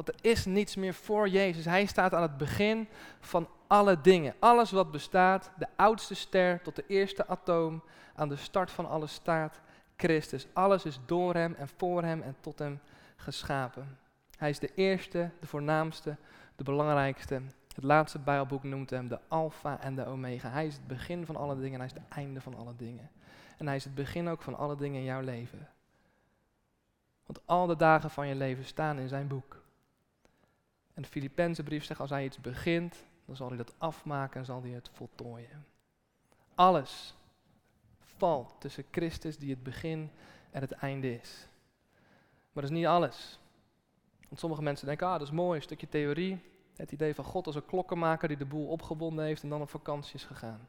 Want 0.00 0.12
er 0.12 0.30
is 0.30 0.44
niets 0.44 0.76
meer 0.76 0.94
voor 0.94 1.28
Jezus. 1.28 1.64
Hij 1.64 1.86
staat 1.86 2.14
aan 2.14 2.22
het 2.22 2.36
begin 2.36 2.88
van 3.20 3.48
alle 3.66 4.00
dingen. 4.00 4.34
Alles 4.38 4.70
wat 4.70 4.90
bestaat, 4.90 5.50
de 5.58 5.66
oudste 5.76 6.14
ster 6.14 6.62
tot 6.62 6.76
de 6.76 6.84
eerste 6.86 7.26
atoom, 7.26 7.82
aan 8.14 8.28
de 8.28 8.36
start 8.36 8.70
van 8.70 8.88
alles 8.88 9.12
staat 9.12 9.60
Christus. 9.96 10.46
Alles 10.52 10.84
is 10.84 11.00
door 11.06 11.34
Hem 11.34 11.54
en 11.54 11.68
voor 11.76 12.02
Hem 12.02 12.22
en 12.22 12.36
tot 12.40 12.58
Hem 12.58 12.80
geschapen. 13.16 13.98
Hij 14.36 14.50
is 14.50 14.58
de 14.58 14.74
eerste, 14.74 15.30
de 15.40 15.46
voornaamste, 15.46 16.16
de 16.56 16.64
belangrijkste. 16.64 17.42
Het 17.74 17.84
laatste 17.84 18.18
Bijbelboek 18.18 18.62
noemt 18.62 18.90
Hem 18.90 19.08
de 19.08 19.18
Alpha 19.28 19.80
en 19.80 19.94
de 19.94 20.06
Omega. 20.06 20.50
Hij 20.50 20.66
is 20.66 20.74
het 20.74 20.86
begin 20.86 21.26
van 21.26 21.36
alle 21.36 21.54
dingen 21.54 21.72
en 21.72 21.78
Hij 21.78 21.86
is 21.86 22.02
het 22.02 22.18
einde 22.18 22.40
van 22.40 22.56
alle 22.56 22.76
dingen. 22.76 23.10
En 23.58 23.66
Hij 23.66 23.76
is 23.76 23.84
het 23.84 23.94
begin 23.94 24.28
ook 24.28 24.42
van 24.42 24.56
alle 24.56 24.76
dingen 24.76 24.98
in 24.98 25.06
jouw 25.06 25.20
leven. 25.20 25.68
Want 27.26 27.40
al 27.44 27.66
de 27.66 27.76
dagen 27.76 28.10
van 28.10 28.28
je 28.28 28.34
leven 28.34 28.64
staan 28.64 28.98
in 28.98 29.08
Zijn 29.08 29.28
boek. 29.28 29.59
En 30.94 31.02
de 31.02 31.08
Filippense 31.08 31.62
brief 31.62 31.84
zegt, 31.84 32.00
als 32.00 32.10
hij 32.10 32.24
iets 32.24 32.40
begint, 32.40 33.04
dan 33.24 33.36
zal 33.36 33.48
hij 33.48 33.56
dat 33.56 33.74
afmaken 33.78 34.40
en 34.40 34.46
zal 34.46 34.62
hij 34.62 34.70
het 34.70 34.90
voltooien. 34.92 35.66
Alles 36.54 37.14
valt 37.98 38.54
tussen 38.58 38.84
Christus 38.90 39.38
die 39.38 39.50
het 39.50 39.62
begin 39.62 40.10
en 40.50 40.60
het 40.60 40.72
einde 40.72 41.20
is. 41.20 41.48
Maar 42.52 42.62
dat 42.62 42.72
is 42.72 42.78
niet 42.78 42.86
alles. 42.86 43.38
Want 44.28 44.40
sommige 44.40 44.62
mensen 44.62 44.86
denken, 44.86 45.06
ah 45.06 45.12
dat 45.12 45.22
is 45.22 45.30
mooi, 45.30 45.56
een 45.56 45.62
stukje 45.62 45.88
theorie. 45.88 46.40
Het 46.76 46.92
idee 46.92 47.14
van 47.14 47.24
God 47.24 47.46
als 47.46 47.54
een 47.54 47.66
klokkenmaker 47.66 48.28
die 48.28 48.36
de 48.36 48.44
boel 48.44 48.66
opgebonden 48.66 49.24
heeft 49.24 49.42
en 49.42 49.48
dan 49.48 49.60
op 49.60 49.70
vakantie 49.70 50.14
is 50.14 50.24
gegaan. 50.24 50.68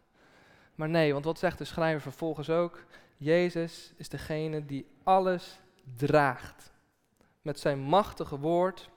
Maar 0.76 0.90
nee, 0.90 1.14
want 1.14 1.26
wat 1.26 1.40
zegt 1.40 1.58
de 1.58 1.64
schrijver 1.64 2.02
vervolgens 2.02 2.50
ook? 2.50 2.86
Jezus 3.18 3.94
is 3.96 4.10
degene 4.10 4.66
die 4.66 4.88
alles 5.04 5.60
draagt. 5.96 6.72
Met 7.42 7.60
zijn 7.60 7.80
machtige 7.80 8.40
woord 8.40 8.90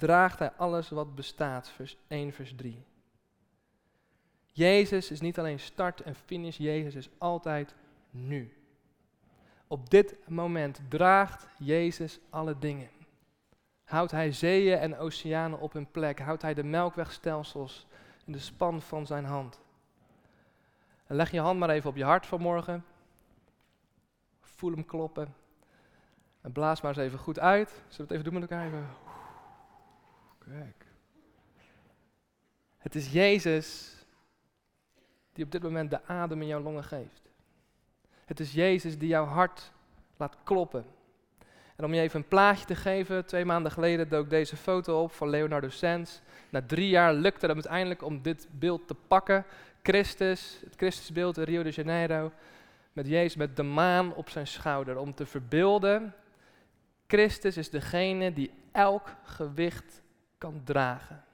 draagt 0.00 0.38
hij 0.38 0.52
alles 0.52 0.88
wat 0.88 1.14
bestaat. 1.14 1.68
Vers 1.68 1.96
1, 2.08 2.32
vers 2.32 2.54
3. 2.56 2.84
Jezus 4.52 5.10
is 5.10 5.20
niet 5.20 5.38
alleen 5.38 5.60
start 5.60 6.00
en 6.00 6.14
finish, 6.14 6.56
Jezus 6.56 6.94
is 6.94 7.08
altijd 7.18 7.74
nu. 8.10 8.54
Op 9.66 9.90
dit 9.90 10.16
moment 10.28 10.80
draagt 10.88 11.46
Jezus 11.58 12.18
alle 12.30 12.58
dingen. 12.58 12.90
Houdt 13.84 14.10
hij 14.10 14.32
zeeën 14.32 14.78
en 14.78 14.98
oceanen 14.98 15.60
op 15.60 15.72
hun 15.72 15.90
plek. 15.90 16.18
Houdt 16.18 16.42
hij 16.42 16.54
de 16.54 16.64
melkwegstelsels 16.64 17.86
in 18.24 18.32
de 18.32 18.38
span 18.38 18.82
van 18.82 19.06
zijn 19.06 19.24
hand. 19.24 19.60
Leg 21.06 21.30
je 21.30 21.40
hand 21.40 21.58
maar 21.58 21.70
even 21.70 21.90
op 21.90 21.96
je 21.96 22.04
hart 22.04 22.26
vanmorgen. 22.26 22.84
Voel 24.40 24.70
hem 24.70 24.84
kloppen. 24.84 25.34
En 26.40 26.52
blaas 26.52 26.80
maar 26.80 26.90
eens 26.90 27.06
even 27.06 27.18
goed 27.18 27.38
uit. 27.38 27.68
Zullen 27.68 27.84
we 27.96 28.02
het 28.02 28.10
even 28.10 28.24
doen 28.24 28.40
met 28.40 28.42
elkaar? 28.42 28.66
Even. 28.66 29.09
Het 32.78 32.94
is 32.94 33.12
Jezus 33.12 33.96
die 35.32 35.44
op 35.44 35.50
dit 35.50 35.62
moment 35.62 35.90
de 35.90 36.04
adem 36.04 36.40
in 36.40 36.46
jouw 36.46 36.60
longen 36.60 36.84
geeft. 36.84 37.30
Het 38.24 38.40
is 38.40 38.52
Jezus 38.52 38.98
die 38.98 39.08
jouw 39.08 39.24
hart 39.24 39.72
laat 40.16 40.36
kloppen. 40.42 40.84
En 41.76 41.84
om 41.84 41.94
je 41.94 42.00
even 42.00 42.20
een 42.20 42.28
plaatje 42.28 42.64
te 42.64 42.74
geven, 42.74 43.26
twee 43.26 43.44
maanden 43.44 43.72
geleden 43.72 44.08
dook 44.08 44.30
deze 44.30 44.56
foto 44.56 45.02
op 45.02 45.12
van 45.12 45.28
Leonardo 45.28 45.68
Sens. 45.68 46.20
Na 46.50 46.62
drie 46.62 46.88
jaar 46.88 47.14
lukte 47.14 47.46
het 47.46 47.54
uiteindelijk 47.54 48.02
om 48.02 48.22
dit 48.22 48.48
beeld 48.50 48.86
te 48.86 48.94
pakken. 48.94 49.44
Christus, 49.82 50.60
het 50.64 50.74
Christusbeeld 50.76 51.36
in 51.38 51.44
Rio 51.44 51.62
de 51.62 51.70
Janeiro, 51.70 52.32
met 52.92 53.06
Jezus 53.06 53.36
met 53.36 53.56
de 53.56 53.62
maan 53.62 54.14
op 54.14 54.28
zijn 54.28 54.46
schouder. 54.46 54.98
Om 54.98 55.14
te 55.14 55.26
verbeelden, 55.26 56.14
Christus 57.06 57.56
is 57.56 57.70
degene 57.70 58.32
die 58.32 58.50
elk 58.72 59.08
gewicht 59.22 60.02
kan 60.40 60.60
dragen. 60.64 61.24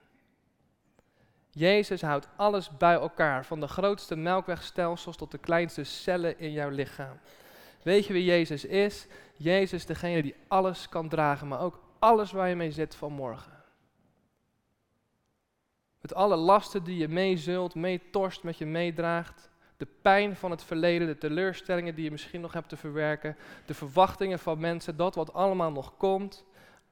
Jezus 1.50 2.02
houdt 2.02 2.28
alles 2.36 2.76
bij 2.76 2.94
elkaar, 2.94 3.44
van 3.44 3.60
de 3.60 3.68
grootste 3.68 4.16
melkwegstelsels 4.16 5.16
tot 5.16 5.30
de 5.30 5.38
kleinste 5.38 5.84
cellen 5.84 6.38
in 6.38 6.52
jouw 6.52 6.68
lichaam. 6.68 7.18
Weet 7.82 8.06
je 8.06 8.12
wie 8.12 8.24
Jezus 8.24 8.64
is? 8.64 9.06
Jezus 9.36 9.72
is 9.72 9.86
degene 9.86 10.22
die 10.22 10.34
alles 10.48 10.88
kan 10.88 11.08
dragen, 11.08 11.48
maar 11.48 11.60
ook 11.60 11.80
alles 11.98 12.32
waar 12.32 12.48
je 12.48 12.56
mee 12.56 12.70
zit 12.70 12.94
vanmorgen. 12.94 13.52
Met 16.00 16.14
alle 16.14 16.36
lasten 16.36 16.84
die 16.84 16.96
je 16.96 17.08
meezult, 17.08 17.74
meetorst, 17.74 18.42
met 18.42 18.58
je 18.58 18.66
meedraagt. 18.66 19.50
De 19.76 19.86
pijn 20.02 20.36
van 20.36 20.50
het 20.50 20.64
verleden, 20.64 21.06
de 21.06 21.18
teleurstellingen 21.18 21.94
die 21.94 22.04
je 22.04 22.10
misschien 22.10 22.40
nog 22.40 22.52
hebt 22.52 22.68
te 22.68 22.76
verwerken. 22.76 23.36
De 23.66 23.74
verwachtingen 23.74 24.38
van 24.38 24.58
mensen, 24.60 24.96
dat 24.96 25.14
wat 25.14 25.32
allemaal 25.32 25.72
nog 25.72 25.96
komt. 25.96 26.44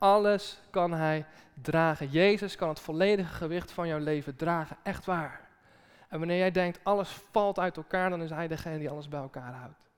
Alles 0.05 0.59
kan 0.71 0.93
Hij 0.93 1.27
dragen. 1.63 2.09
Jezus 2.09 2.57
kan 2.57 2.69
het 2.69 2.81
volledige 2.81 3.35
gewicht 3.35 3.73
van 3.73 3.87
jouw 3.87 3.99
leven 3.99 4.37
dragen, 4.37 4.77
echt 4.83 5.05
waar. 5.05 5.49
En 6.09 6.19
wanneer 6.19 6.39
jij 6.39 6.51
denkt, 6.51 6.81
alles 6.83 7.09
valt 7.09 7.59
uit 7.59 7.77
elkaar, 7.77 8.11
dan 8.11 8.23
is 8.23 8.31
Hij 8.31 8.49
degene 8.49 8.79
die 8.79 8.91
alles 8.91 9.09
bij 9.09 9.21
elkaar 9.21 9.53
houdt. 9.53 9.89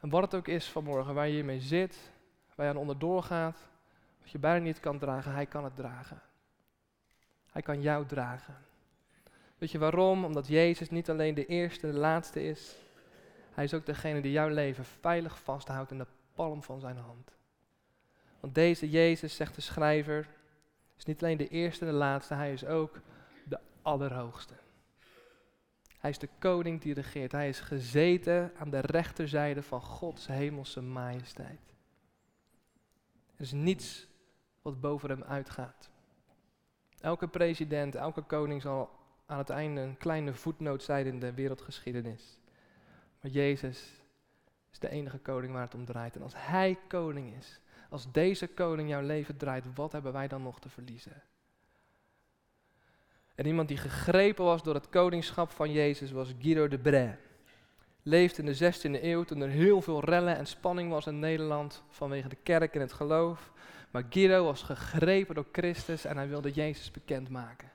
En 0.00 0.08
wat 0.08 0.22
het 0.22 0.34
ook 0.34 0.48
is 0.48 0.68
vanmorgen, 0.68 1.14
waar 1.14 1.26
je 1.26 1.32
hiermee 1.32 1.60
zit, 1.60 2.10
waar 2.54 2.66
je 2.66 2.72
aan 2.72 2.78
onderdoor 2.78 3.22
gaat, 3.22 3.58
wat 4.20 4.30
je 4.30 4.38
bijna 4.38 4.64
niet 4.64 4.80
kan 4.80 4.98
dragen, 4.98 5.32
Hij 5.32 5.46
kan 5.46 5.64
het 5.64 5.76
dragen. 5.76 6.20
Hij 7.50 7.62
kan 7.62 7.82
jou 7.82 8.06
dragen. 8.06 8.56
Weet 9.58 9.70
je 9.70 9.78
waarom? 9.78 10.24
Omdat 10.24 10.46
Jezus 10.46 10.90
niet 10.90 11.10
alleen 11.10 11.34
de 11.34 11.46
eerste 11.46 11.86
en 11.86 11.92
de 11.92 11.98
laatste 11.98 12.42
is. 12.44 12.76
Hij 13.54 13.64
is 13.64 13.74
ook 13.74 13.86
degene 13.86 14.20
die 14.20 14.32
jouw 14.32 14.48
leven 14.48 14.84
veilig 14.84 15.38
vasthoudt 15.38 15.90
in 15.90 15.98
de 15.98 16.06
palm 16.34 16.62
van 16.62 16.80
zijn 16.80 16.96
hand. 16.96 17.37
Want 18.40 18.54
deze 18.54 18.90
Jezus, 18.90 19.36
zegt 19.36 19.54
de 19.54 19.60
schrijver, 19.60 20.28
is 20.96 21.04
niet 21.04 21.22
alleen 21.22 21.36
de 21.36 21.48
eerste 21.48 21.84
en 21.84 21.90
de 21.90 21.96
laatste, 21.96 22.34
hij 22.34 22.52
is 22.52 22.64
ook 22.64 23.00
de 23.44 23.58
allerhoogste. 23.82 24.54
Hij 25.98 26.10
is 26.10 26.18
de 26.18 26.28
koning 26.38 26.80
die 26.80 26.94
regeert. 26.94 27.32
Hij 27.32 27.48
is 27.48 27.60
gezeten 27.60 28.52
aan 28.58 28.70
de 28.70 28.80
rechterzijde 28.80 29.62
van 29.62 29.80
Gods 29.80 30.26
hemelse 30.26 30.80
majesteit. 30.80 31.74
Er 33.36 33.44
is 33.44 33.52
niets 33.52 34.06
wat 34.62 34.80
boven 34.80 35.10
hem 35.10 35.22
uitgaat. 35.22 35.90
Elke 37.00 37.28
president, 37.28 37.94
elke 37.94 38.22
koning 38.22 38.62
zal 38.62 38.90
aan 39.26 39.38
het 39.38 39.50
einde 39.50 39.80
een 39.80 39.96
kleine 39.96 40.34
voetnoot 40.34 40.82
zijn 40.82 41.06
in 41.06 41.20
de 41.20 41.34
wereldgeschiedenis. 41.34 42.38
Maar 43.20 43.30
Jezus 43.30 44.02
is 44.72 44.78
de 44.78 44.88
enige 44.88 45.18
koning 45.18 45.52
waar 45.52 45.62
het 45.62 45.74
om 45.74 45.84
draait. 45.84 46.16
En 46.16 46.22
als 46.22 46.34
Hij 46.36 46.78
koning 46.88 47.36
is, 47.36 47.60
als 47.88 48.12
deze 48.12 48.46
koning 48.46 48.88
jouw 48.88 49.02
leven 49.02 49.36
draait, 49.36 49.74
wat 49.74 49.92
hebben 49.92 50.12
wij 50.12 50.28
dan 50.28 50.42
nog 50.42 50.60
te 50.60 50.68
verliezen? 50.68 51.22
En 53.34 53.46
iemand 53.46 53.68
die 53.68 53.76
gegrepen 53.76 54.44
was 54.44 54.62
door 54.62 54.74
het 54.74 54.88
koningschap 54.88 55.50
van 55.50 55.72
Jezus 55.72 56.10
was 56.10 56.34
Guido 56.40 56.68
de 56.68 56.78
Bray. 56.78 57.18
Leefde 58.02 58.42
in 58.42 58.52
de 58.52 58.72
16e 58.72 59.02
eeuw 59.02 59.24
toen 59.24 59.40
er 59.40 59.48
heel 59.48 59.82
veel 59.82 60.04
rellen 60.04 60.36
en 60.36 60.46
spanning 60.46 60.90
was 60.90 61.06
in 61.06 61.18
Nederland 61.18 61.82
vanwege 61.88 62.28
de 62.28 62.36
kerk 62.42 62.74
en 62.74 62.80
het 62.80 62.92
geloof. 62.92 63.52
Maar 63.90 64.04
Guido 64.10 64.44
was 64.44 64.62
gegrepen 64.62 65.34
door 65.34 65.46
Christus 65.52 66.04
en 66.04 66.16
hij 66.16 66.28
wilde 66.28 66.50
Jezus 66.50 66.90
bekendmaken. 66.90 67.70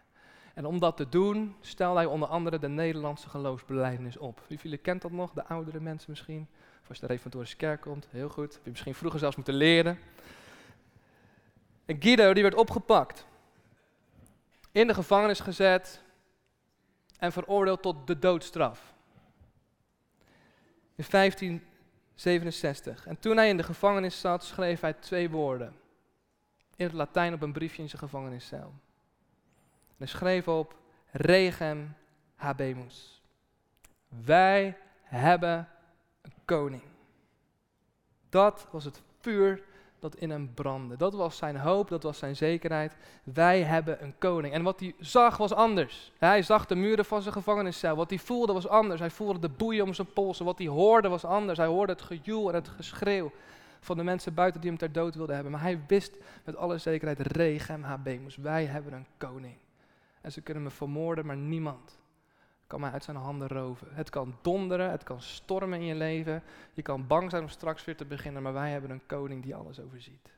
En 0.54 0.66
om 0.66 0.80
dat 0.80 0.98
te 0.98 1.10
doen, 1.10 1.56
stelde 1.62 1.98
hij 1.98 2.06
onder 2.06 2.28
andere 2.28 2.60
de 2.60 2.68
Nederlandse 2.68 3.30
geloofsbelijdenis 3.30 4.18
op. 4.18 4.42
Wie 4.48 4.60
jullie 4.62 4.78
kent 4.78 5.02
dat 5.02 5.12
nog? 5.12 5.32
De 5.32 5.46
oudere 5.46 5.80
mensen 5.80 6.10
misschien? 6.10 6.48
Als 6.94 7.02
je 7.02 7.08
de 7.08 7.14
Reformatorische 7.14 7.58
Kerk 7.58 7.82
komt, 7.82 8.08
heel 8.10 8.30
goed. 8.30 8.54
Heb 8.54 8.64
je 8.64 8.70
misschien 8.70 8.96
vroeger 8.96 9.20
zelfs 9.20 9.36
moeten 9.36 9.54
leren. 9.54 10.00
En 11.86 12.02
Guido 12.02 12.34
die 12.34 12.44
werd 12.44 12.56
opgepakt. 12.56 13.26
In 14.72 14.88
de 14.88 14.94
gevangenis 14.94 15.40
gezet 15.40 16.02
en 17.18 17.32
veroordeeld 17.32 17.82
tot 17.82 18.08
de 18.08 18.20
doodstraf. 18.20 18.94
In 20.96 21.06
1567. 21.10 23.08
En 23.08 23.20
toen 23.20 23.38
hij 23.38 23.50
in 23.50 23.58
de 23.58 23.64
gevangenis 23.64 24.20
zat, 24.20 24.44
schreef 24.44 24.82
hij 24.82 24.94
twee 24.94 25.30
woorden. 25.30 25.76
In 26.76 26.86
het 26.86 26.96
Latijn 26.96 27.34
op 27.34 27.42
een 27.42 27.54
briefje 27.54 27.82
in 27.82 27.90
zijn 27.90 28.02
gevangeniscel. 28.02 28.74
Hij 29.98 30.08
schreef 30.08 30.48
op 30.48 30.76
Regem 31.12 31.96
Habemus. 32.36 33.22
Wij 34.08 34.78
hebben 35.02 35.68
koning. 36.58 36.82
Dat 38.30 38.68
was 38.72 38.84
het 38.84 39.02
vuur 39.20 39.64
dat 40.00 40.16
in 40.16 40.30
hem 40.30 40.54
brandde. 40.54 40.98
Dat 40.98 41.14
was 41.14 41.38
zijn 41.38 41.58
hoop, 41.58 41.90
dat 41.90 42.04
was 42.04 42.18
zijn 42.18 42.36
zekerheid. 42.36 42.96
Wij 43.24 43.64
hebben 43.64 44.04
een 44.04 44.18
koning. 44.18 44.54
En 44.54 44.64
wat 44.64 44.80
hij 44.80 44.96
zag 45.00 45.38
was 45.38 45.54
anders. 45.54 46.12
Hij 46.18 46.42
zag 46.42 46.66
de 46.66 46.76
muren 46.76 47.06
van 47.06 47.22
zijn 47.22 47.34
gevangeniscel. 47.34 47.96
Wat 47.96 48.10
hij 48.10 48.20
voelde 48.20 48.54
was 48.54 48.68
anders. 48.68 49.00
Hij 49.00 49.10
voelde 49.10 49.40
de 49.40 49.50
boeien 49.50 49.86
om 49.86 49.94
zijn 49.94 50.14
polsen. 50.14 50.46
Wat 50.46 50.58
hij 50.58 50.68
hoorde 50.68 51.08
was 51.08 51.26
anders. 51.26 51.58
Hij 51.58 51.68
hoorde 51.68 51.92
het 51.92 52.02
gejoel 52.02 52.50
en 52.50 52.56
het 52.56 52.68
geschreeuw 52.68 53.32
van 53.84 53.98
de 53.98 54.04
mensen 54.04 54.34
buiten 54.34 54.62
die 54.62 54.70
hem 54.70 54.80
ter 54.80 54.92
dood 54.92 55.16
wilden 55.16 55.36
hebben. 55.36 55.54
Maar 55.54 55.62
hij 55.62 55.82
wist 55.88 56.18
met 56.46 56.56
alle 56.56 56.78
zekerheid, 56.78 57.20
regem 57.20 57.84
habemus, 57.84 58.36
wij 58.36 58.66
hebben 58.66 58.94
een 58.94 59.08
koning. 59.18 59.56
En 60.22 60.32
ze 60.32 60.42
kunnen 60.42 60.64
me 60.64 60.70
vermoorden, 60.70 61.26
maar 61.26 61.38
niemand 61.38 62.00
kan 62.74 62.82
mij 62.82 62.92
uit 62.92 63.04
zijn 63.04 63.18
handen 63.18 63.48
roven. 63.48 63.88
Het 63.92 64.10
kan 64.10 64.36
donderen, 64.42 64.92
het 64.92 65.04
kan 65.04 65.22
stormen 65.22 65.80
in 65.80 65.86
je 65.86 65.96
leven. 65.96 66.44
Je 66.74 66.82
kan 66.82 67.08
bang 67.08 67.30
zijn 67.30 67.44
om 67.44 67.50
straks 67.50 67.86
weer 67.86 67.96
te 67.96 68.06
beginnen, 68.06 68.44
maar 68.44 68.54
wij 68.54 68.72
hebben 68.72 68.90
een 68.90 69.06
koning 69.06 69.44
die 69.44 69.56
alles 69.56 69.80
overziet. 69.80 70.32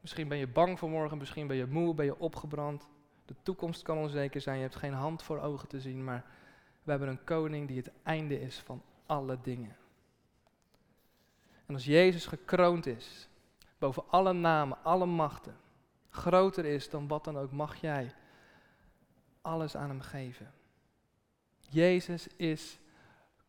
Misschien 0.00 0.28
ben 0.28 0.38
je 0.38 0.46
bang 0.46 0.78
voor 0.78 0.90
morgen, 0.90 1.18
misschien 1.18 1.46
ben 1.46 1.56
je 1.56 1.66
moe, 1.66 1.94
ben 1.94 2.04
je 2.04 2.18
opgebrand. 2.18 2.88
De 3.24 3.34
toekomst 3.42 3.82
kan 3.82 3.98
onzeker 3.98 4.40
zijn, 4.40 4.56
je 4.56 4.62
hebt 4.62 4.76
geen 4.76 4.92
hand 4.92 5.22
voor 5.22 5.40
ogen 5.40 5.68
te 5.68 5.80
zien, 5.80 6.04
maar 6.04 6.24
we 6.82 6.90
hebben 6.90 7.08
een 7.08 7.24
koning 7.24 7.68
die 7.68 7.76
het 7.76 7.90
einde 8.02 8.40
is 8.40 8.58
van 8.58 8.82
alle 9.06 9.38
dingen. 9.42 9.76
En 11.66 11.74
als 11.74 11.84
Jezus 11.84 12.26
gekroond 12.26 12.86
is, 12.86 13.28
boven 13.78 14.04
alle 14.08 14.32
namen, 14.32 14.78
alle 14.82 15.06
machten, 15.06 15.56
groter 16.10 16.64
is 16.64 16.90
dan 16.90 17.08
wat 17.08 17.24
dan 17.24 17.38
ook, 17.38 17.52
mag 17.52 17.76
jij 17.76 18.14
alles 19.40 19.76
aan 19.76 19.88
hem 19.88 20.00
geven. 20.00 20.52
Jezus 21.68 22.26
is 22.36 22.78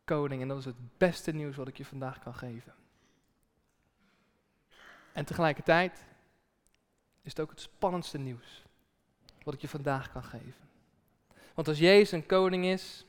koning 0.04 0.42
en 0.42 0.48
dat 0.48 0.58
is 0.58 0.66
het 0.66 0.98
beste 0.98 1.32
nieuws 1.32 1.56
wat 1.56 1.68
ik 1.68 1.78
je 1.78 1.86
vandaag 1.86 2.20
kan 2.20 2.36
geven. 2.36 2.74
En 5.14 5.26
tegelijkertijd 5.26 6.06
is 7.22 7.32
het 7.32 7.40
ook 7.40 7.50
het 7.50 7.62
spannendste 7.62 8.18
nieuws 8.18 8.64
wat 9.44 9.54
ik 9.54 9.62
je 9.62 9.68
vandaag 9.68 10.12
kan 10.12 10.24
geven. 10.24 10.70
Want 11.54 11.68
als 11.68 11.80
Jezus 11.80 12.12
een 12.12 12.26
koning 12.26 12.66
is, 12.66 13.06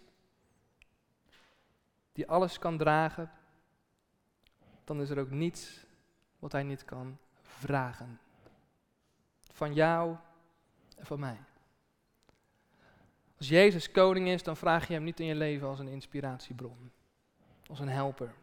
die 2.12 2.28
alles 2.28 2.58
kan 2.58 2.78
dragen, 2.78 3.30
dan 4.84 5.00
is 5.00 5.10
er 5.10 5.18
ook 5.18 5.30
niets 5.30 5.86
wat 6.38 6.52
hij 6.52 6.62
niet 6.62 6.84
kan 6.84 7.18
vragen. 7.40 8.20
Van 9.52 9.74
jou 9.74 10.16
en 10.96 11.06
van 11.06 11.20
mij. 11.20 11.38
Als 13.40 13.48
Jezus 13.48 13.90
koning 13.90 14.28
is, 14.28 14.42
dan 14.42 14.56
vraag 14.56 14.86
je 14.88 14.92
hem 14.92 15.04
niet 15.04 15.20
in 15.20 15.26
je 15.26 15.34
leven 15.34 15.68
als 15.68 15.78
een 15.78 15.88
inspiratiebron, 15.88 16.90
als 17.66 17.80
een 17.80 17.88
helper, 17.88 18.34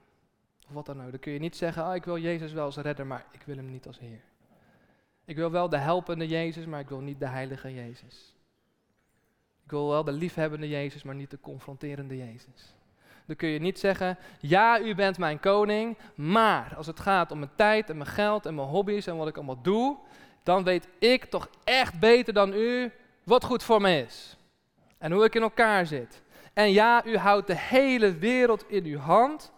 of 0.68 0.74
wat 0.74 0.86
dan 0.86 1.04
ook. 1.04 1.12
Dan 1.12 1.20
kun 1.20 1.32
je 1.32 1.40
niet 1.40 1.56
zeggen, 1.56 1.84
ah, 1.84 1.96
ik 1.96 2.06
wil 2.06 2.18
Jezus 2.18 2.54
wel 2.54 2.66
als 2.66 2.78
redder, 2.78 3.08
maar 3.08 3.26
ik 3.32 3.42
wil 3.46 3.56
hem 3.56 3.72
niet 3.72 3.88
als 3.88 4.00
Heer. 4.00 4.22
Ik 5.26 5.36
wil 5.36 5.52
wel 5.52 5.70
de 5.70 5.78
helpende 5.78 6.28
Jezus, 6.28 6.66
maar 6.66 6.80
ik 6.80 6.90
wil 6.90 7.00
niet 7.00 7.20
de 7.20 7.28
heilige 7.28 7.74
Jezus. 7.74 8.36
Ik 9.64 9.72
wil 9.72 9.90
wel 9.90 10.04
de 10.04 10.12
liefhebbende 10.12 10.70
Jezus, 10.70 11.04
maar 11.04 11.16
niet 11.16 11.32
de 11.32 11.40
confronterende 11.40 12.18
Jezus. 12.18 12.76
Dan 13.26 13.36
kun 13.36 13.50
je 13.50 13.60
niet 13.60 13.80
zeggen, 13.80 14.18
ja, 14.40 14.80
u 14.80 14.96
bent 14.96 15.18
mijn 15.18 15.40
koning, 15.40 15.98
maar 16.16 16.74
als 16.76 16.88
het 16.88 17.00
gaat 17.00 17.32
om 17.32 17.40
mijn 17.40 17.56
tijd 17.56 17.90
en 17.90 17.98
mijn 17.98 18.10
geld 18.10 18.46
en 18.46 18.56
mijn 18.56 18.68
hobby's 18.68 19.08
en 19.08 19.18
wat 19.18 19.28
ik 19.28 19.36
allemaal 19.36 19.62
doe, 19.62 19.98
dan 20.44 20.64
weet 20.64 20.88
ik 21.00 21.26
toch 21.26 21.50
echt 21.64 22.00
beter 22.00 22.34
dan 22.34 22.54
u 22.54 22.92
wat 23.24 23.44
goed 23.44 23.64
voor 23.64 23.82
me 23.82 24.04
is. 24.06 24.37
En 24.98 25.12
hoe 25.12 25.24
ik 25.24 25.36
in 25.36 25.42
elkaar 25.42 25.86
zit. 25.86 26.22
En 26.54 26.72
ja, 26.72 27.06
u 27.06 27.18
houdt 27.18 27.48
de 27.48 27.58
hele 27.58 28.18
wereld 28.18 28.70
in 28.70 28.86
uw 28.86 28.98
hand, 28.98 29.52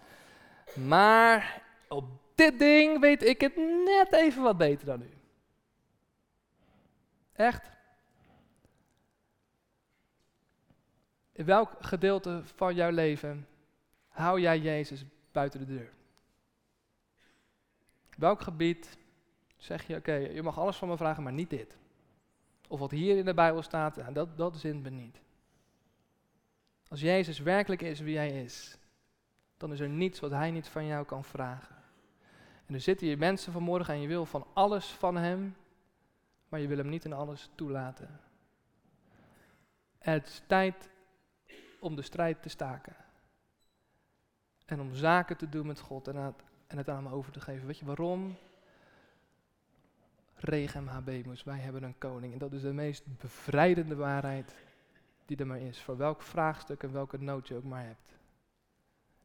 maar 0.74 1.62
op 1.88 2.06
dit 2.36 2.60
ding 2.60 3.00
weet 3.00 3.24
ik 3.24 3.42
het 3.42 3.56
net 3.86 4.14
even 4.14 4.44
wat 4.44 4.58
beter 4.58 4.86
dan 4.86 5.02
u. 5.02 5.10
Echt? 7.34 7.70
In 11.32 11.46
welk 11.46 11.72
gedeelte 11.80 12.42
van 12.56 12.76
jouw 12.76 12.92
leven 12.92 13.48
hou 14.08 14.40
jij 14.40 14.60
Jezus 14.60 15.06
buiten 15.32 15.60
de 15.60 15.66
deur? 15.66 15.92
Welk 18.18 18.42
gebied 18.42 18.98
zeg 19.58 19.88
je, 19.88 19.96
oké, 19.96 20.14
je 20.14 20.44
mag 20.44 20.58
alles 20.60 20.76
van 20.78 20.88
me 20.88 20.98
vragen, 20.98 21.24
maar 21.24 21.34
niet 21.34 21.50
dit. 21.50 21.78
Of 22.68 22.80
wat 22.80 22.92
hier 22.92 23.18
in 23.18 23.26
de 23.26 23.34
Bijbel 23.34 23.62
staat, 23.62 24.14
dat, 24.14 24.38
dat 24.38 24.58
zint 24.58 24.84
me 24.84 24.90
niet. 24.90 25.22
Als 26.90 27.02
Jezus 27.02 27.40
werkelijk 27.40 27.82
is 27.82 28.00
wie 28.00 28.18
Hij 28.18 28.44
is, 28.44 28.78
dan 29.58 29.72
is 29.72 29.80
er 29.80 29.90
niets 29.90 30.20
wat 30.20 30.32
Hij 30.32 30.52
niet 30.52 30.68
van 30.68 30.86
jou 30.86 31.06
kan 31.06 31.24
vragen. 31.24 31.76
En 32.66 32.74
er 32.74 32.82
zitten 32.82 33.08
hier 33.08 33.18
mensen 33.18 33.52
vanmorgen 33.52 33.94
en 33.94 34.02
je 34.02 34.08
wil 34.08 34.26
van 34.26 34.46
alles 34.54 34.86
van 34.86 35.16
Hem, 35.16 35.56
maar 36.50 36.60
je 36.60 36.68
wil 36.68 36.78
Hem 36.78 36.90
niet 36.90 37.06
in 37.06 37.14
alles 37.14 37.50
toelaten. 37.56 38.20
Het 40.00 40.28
is 40.28 40.42
tijd 40.48 40.90
om 41.80 41.96
de 41.96 42.02
strijd 42.02 42.42
te 42.42 42.50
staken. 42.50 42.96
En 44.66 44.82
om 44.82 44.96
zaken 44.96 45.38
te 45.38 45.50
doen 45.50 45.68
met 45.68 45.80
God 45.80 46.08
en 46.08 46.16
het, 46.68 46.90
aan 46.90 47.04
hem 47.04 47.14
over 47.14 47.32
te 47.32 47.42
geven. 47.42 47.68
Weet 47.68 47.78
je 47.78 47.86
waarom? 47.86 48.38
Regem 50.36 50.88
habemus, 50.88 51.44
wij 51.44 51.58
hebben 51.58 51.84
een 51.84 51.98
koning. 51.98 52.34
En 52.34 52.40
dat 52.40 52.54
is 52.54 52.62
de 52.62 52.74
meest 52.74 53.04
bevrijdende 53.18 53.96
waarheid 53.96 54.56
die 55.30 55.38
er 55.38 55.48
maar 55.48 55.62
is. 55.62 55.82
Voor 55.82 55.98
welk 55.98 56.22
vraagstuk 56.22 56.84
en 56.84 56.92
welke 56.92 57.18
nood 57.18 57.48
je 57.48 57.56
ook 57.56 57.64
maar 57.64 57.86
hebt. 57.86 58.18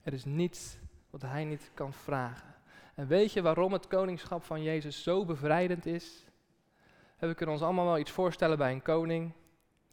Er 0.02 0.12
is 0.12 0.24
niets 0.24 0.78
wat 1.10 1.22
hij 1.22 1.44
niet 1.44 1.70
kan 1.74 1.92
vragen. 1.92 2.54
En 2.94 3.06
weet 3.06 3.32
je 3.32 3.42
waarom 3.42 3.72
het 3.72 3.86
koningschap 3.86 4.42
van 4.42 4.62
Jezus 4.62 5.02
zo 5.02 5.24
bevrijdend 5.24 5.86
is? 5.86 6.24
We 7.18 7.34
kunnen 7.34 7.54
ons 7.54 7.64
allemaal 7.64 7.84
wel 7.84 7.98
iets 7.98 8.10
voorstellen 8.10 8.58
bij 8.58 8.72
een 8.72 8.82
koning. 8.82 9.32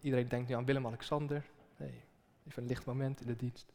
Iedereen 0.01 0.27
denkt 0.27 0.49
nu 0.49 0.55
aan 0.55 0.65
Willem-Alexander. 0.65 1.45
Nee, 1.77 2.03
even 2.47 2.61
een 2.61 2.67
licht 2.67 2.85
moment 2.85 3.21
in 3.21 3.27
de 3.27 3.35
dienst. 3.35 3.73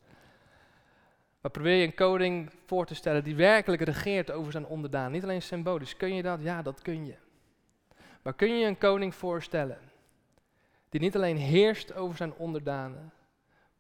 Maar 1.41 1.51
probeer 1.51 1.75
je 1.75 1.87
een 1.87 1.95
koning 1.95 2.53
voor 2.67 2.87
te 2.87 2.95
stellen 2.95 3.25
die 3.25 3.37
werkelijk 3.37 3.83
regeert 3.83 4.31
over 4.31 4.53
zijn 4.53 4.67
onderdaan. 4.67 5.13
Niet 5.13 5.23
alleen 5.23 5.43
symbolisch. 5.43 5.97
Kun 5.97 6.15
je 6.15 6.23
dat? 6.23 6.43
Ja, 6.43 6.63
dat 6.63 6.83
kun 6.83 7.07
je. 7.07 7.17
Maar 8.23 8.35
kun 8.35 8.59
je 8.59 8.67
een 8.67 8.79
koning 8.79 9.15
voorstellen 9.15 9.79
die 10.89 11.01
niet 11.01 11.17
alleen 11.17 11.37
heerst 11.37 11.95
over 11.95 12.17
zijn 12.17 12.35
onderdanen, 12.35 13.13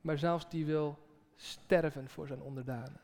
maar 0.00 0.18
zelfs 0.18 0.48
die 0.48 0.66
wil 0.66 0.98
sterven 1.36 2.08
voor 2.08 2.26
zijn 2.26 2.42
onderdanen? 2.42 3.00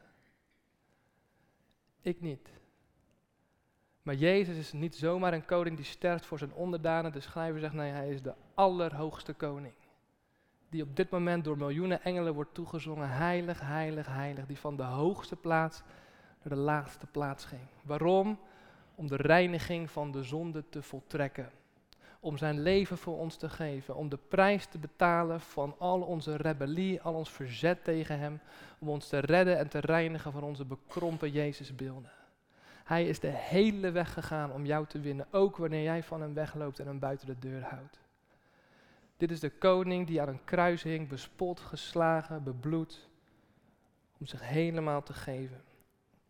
Ik 2.00 2.20
niet. 2.20 2.50
Maar 4.02 4.14
Jezus 4.14 4.56
is 4.56 4.72
niet 4.72 4.96
zomaar 4.96 5.32
een 5.32 5.44
koning 5.44 5.76
die 5.76 5.84
sterft 5.84 6.26
voor 6.26 6.38
zijn 6.38 6.54
onderdanen. 6.54 7.12
De 7.12 7.20
schrijver 7.20 7.60
zegt, 7.60 7.74
nee, 7.74 7.90
hij 7.90 8.10
is 8.10 8.22
de 8.22 8.34
allerhoogste 8.54 9.32
koning 9.32 9.74
die 10.72 10.82
op 10.82 10.96
dit 10.96 11.10
moment 11.10 11.44
door 11.44 11.56
miljoenen 11.56 12.02
engelen 12.02 12.34
wordt 12.34 12.54
toegezongen. 12.54 13.08
Heilig, 13.08 13.60
heilig, 13.60 14.06
heilig. 14.06 14.46
Die 14.46 14.58
van 14.58 14.76
de 14.76 14.82
hoogste 14.82 15.36
plaats 15.36 15.82
naar 16.42 16.54
de 16.54 16.60
laagste 16.60 17.06
plaats 17.06 17.44
ging. 17.44 17.60
Waarom? 17.82 18.38
Om 18.94 19.06
de 19.06 19.16
reiniging 19.16 19.90
van 19.90 20.10
de 20.10 20.22
zonde 20.22 20.68
te 20.68 20.82
voltrekken. 20.82 21.50
Om 22.22 22.37
zijn 22.37 22.61
leven 22.61 22.98
voor 22.98 23.18
ons 23.18 23.37
te 23.37 23.48
geven, 23.48 23.96
om 23.96 24.08
de 24.08 24.18
prijs 24.28 24.66
te 24.66 24.78
betalen 24.78 25.40
van 25.40 25.74
al 25.78 26.00
onze 26.00 26.37
rebellie, 26.37 27.00
al 27.00 27.14
ons 27.14 27.30
verzet 27.30 27.85
tegen 27.85 28.18
Hem, 28.18 28.40
om 28.78 28.88
ons 28.88 29.08
te 29.08 29.18
redden 29.18 29.58
en 29.58 29.68
te 29.68 29.78
reinigen 29.78 30.32
van 30.32 30.42
onze 30.42 30.64
bekrompen 30.64 31.30
Jezusbeelden. 31.30 32.11
Hij 32.85 33.06
is 33.06 33.20
de 33.20 33.28
hele 33.28 33.90
weg 33.90 34.12
gegaan 34.12 34.52
om 34.52 34.66
jou 34.66 34.87
te 34.87 35.00
winnen, 35.00 35.26
ook 35.30 35.56
wanneer 35.56 35.82
jij 35.82 36.02
van 36.02 36.20
Hem 36.20 36.35
wegloopt 36.35 36.78
en 36.78 36.87
Hem 36.87 36.98
buiten 36.98 37.26
de 37.26 37.38
deur 37.38 37.62
houdt. 37.62 38.00
Dit 39.16 39.30
is 39.30 39.40
de 39.40 39.50
koning 39.50 40.06
die 40.06 40.20
aan 40.20 40.28
een 40.28 40.44
kruis 40.44 40.82
hing, 40.82 41.08
bespot, 41.08 41.61
geslagen, 41.61 42.42
bebloed, 42.42 43.08
om 44.18 44.26
zich 44.26 44.48
helemaal 44.48 45.02
te 45.02 45.12
geven. 45.12 45.61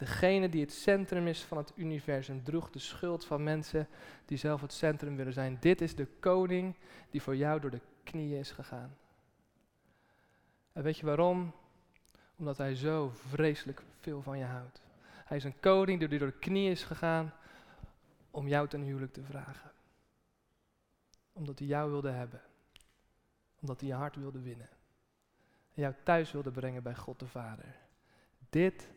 Degene 0.03 0.49
die 0.49 0.61
het 0.61 0.73
centrum 0.73 1.27
is 1.27 1.43
van 1.43 1.57
het 1.57 1.73
universum 1.77 2.43
droeg 2.43 2.71
de 2.71 2.79
schuld 2.79 3.25
van 3.25 3.43
mensen 3.43 3.89
die 4.25 4.39
zelf 4.39 4.61
het 4.61 4.73
centrum 4.73 5.17
willen 5.17 5.33
zijn. 5.33 5.57
Dit 5.61 5.81
is 5.81 5.95
de 5.95 6.07
koning 6.21 6.75
die 7.11 7.23
voor 7.23 7.37
jou 7.37 7.61
door 7.61 7.71
de 7.71 7.81
knieën 8.05 8.39
is 8.39 8.51
gegaan. 8.51 8.97
En 10.73 10.83
weet 10.83 10.99
je 10.99 11.07
waarom? 11.07 11.53
Omdat 12.37 12.57
hij 12.57 12.75
zo 12.75 13.13
vreselijk 13.15 13.83
veel 14.01 14.23
van 14.23 14.39
je 14.39 14.45
houdt. 14.45 14.83
Hij 15.25 15.37
is 15.37 15.45
een 15.45 15.61
koning 15.61 16.09
die 16.09 16.19
door 16.19 16.31
de 16.31 16.39
knieën 16.39 16.71
is 16.71 16.85
gegaan 16.85 17.33
om 18.31 18.49
jou 18.49 18.69
ten 18.69 18.83
huwelijk 18.83 19.13
te 19.13 19.23
vragen. 19.23 19.71
Omdat 21.33 21.59
hij 21.59 21.69
jou 21.69 21.91
wilde 21.91 22.11
hebben. 22.11 22.41
Omdat 23.61 23.81
hij 23.81 23.89
je 23.89 23.95
hart 23.95 24.17
wilde 24.17 24.41
winnen. 24.41 24.69
En 25.75 25.83
jou 25.83 25.95
thuis 26.03 26.33
wilde 26.33 26.51
brengen 26.51 26.83
bij 26.83 26.95
God 26.95 27.19
de 27.19 27.27
Vader. 27.27 27.77
Dit 28.51 28.89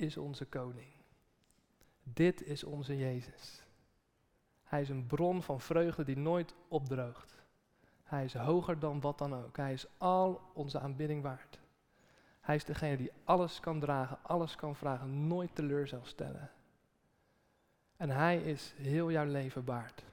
is 0.00 0.16
onze 0.16 0.44
koning. 0.44 0.92
Dit 2.02 2.42
is 2.42 2.64
onze 2.64 2.96
Jezus. 2.96 3.62
Hij 4.64 4.80
is 4.80 4.88
een 4.88 5.06
bron 5.06 5.42
van 5.42 5.60
vreugde 5.60 6.04
die 6.04 6.16
nooit 6.16 6.54
opdroogt. 6.68 7.38
Hij 8.02 8.24
is 8.24 8.34
hoger 8.34 8.78
dan 8.78 9.00
wat 9.00 9.18
dan 9.18 9.34
ook. 9.34 9.56
Hij 9.56 9.72
is 9.72 9.86
al 9.98 10.40
onze 10.52 10.80
aanbidding 10.80 11.22
waard. 11.22 11.60
Hij 12.40 12.54
is 12.54 12.64
degene 12.64 12.96
die 12.96 13.12
alles 13.24 13.60
kan 13.60 13.80
dragen, 13.80 14.18
alles 14.22 14.56
kan 14.56 14.76
vragen, 14.76 15.26
nooit 15.26 15.54
teleur 15.54 15.86
zal 15.86 16.04
stellen. 16.04 16.50
En 17.96 18.10
hij 18.10 18.42
is 18.42 18.74
heel 18.76 19.10
jouw 19.10 19.26
leven 19.26 19.64
waard. 19.64 20.04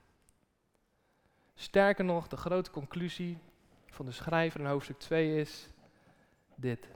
Sterker 1.56 2.06
nog, 2.06 2.28
de 2.28 2.38
grote 2.38 2.72
conclusie 2.72 3.38
van 3.86 4.06
de 4.06 4.12
schrijver 4.12 4.60
in 4.60 4.66
hoofdstuk 4.66 5.00
2 5.00 5.40
is 5.40 5.70
dit. 6.56 6.88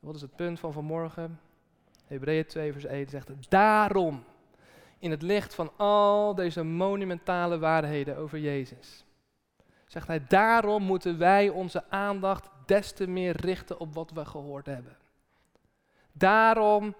Wat 0.00 0.14
is 0.14 0.20
het 0.20 0.36
punt 0.36 0.60
van 0.60 0.72
vanmorgen? 0.72 1.40
Hebreeën 2.06 2.46
2 2.46 2.72
vers 2.72 2.84
1 2.84 3.08
zegt, 3.08 3.28
daarom, 3.48 4.24
in 4.98 5.10
het 5.10 5.22
licht 5.22 5.54
van 5.54 5.70
al 5.76 6.34
deze 6.34 6.62
monumentale 6.62 7.58
waarheden 7.58 8.16
over 8.16 8.38
Jezus, 8.38 9.04
zegt 9.86 10.06
hij, 10.06 10.24
daarom 10.28 10.82
moeten 10.82 11.18
wij 11.18 11.48
onze 11.48 11.84
aandacht 11.88 12.48
des 12.66 12.92
te 12.92 13.06
meer 13.06 13.36
richten 13.40 13.80
op 13.80 13.94
wat 13.94 14.10
we 14.10 14.24
gehoord 14.24 14.66
hebben. 14.66 14.96
Daarom 16.12 16.94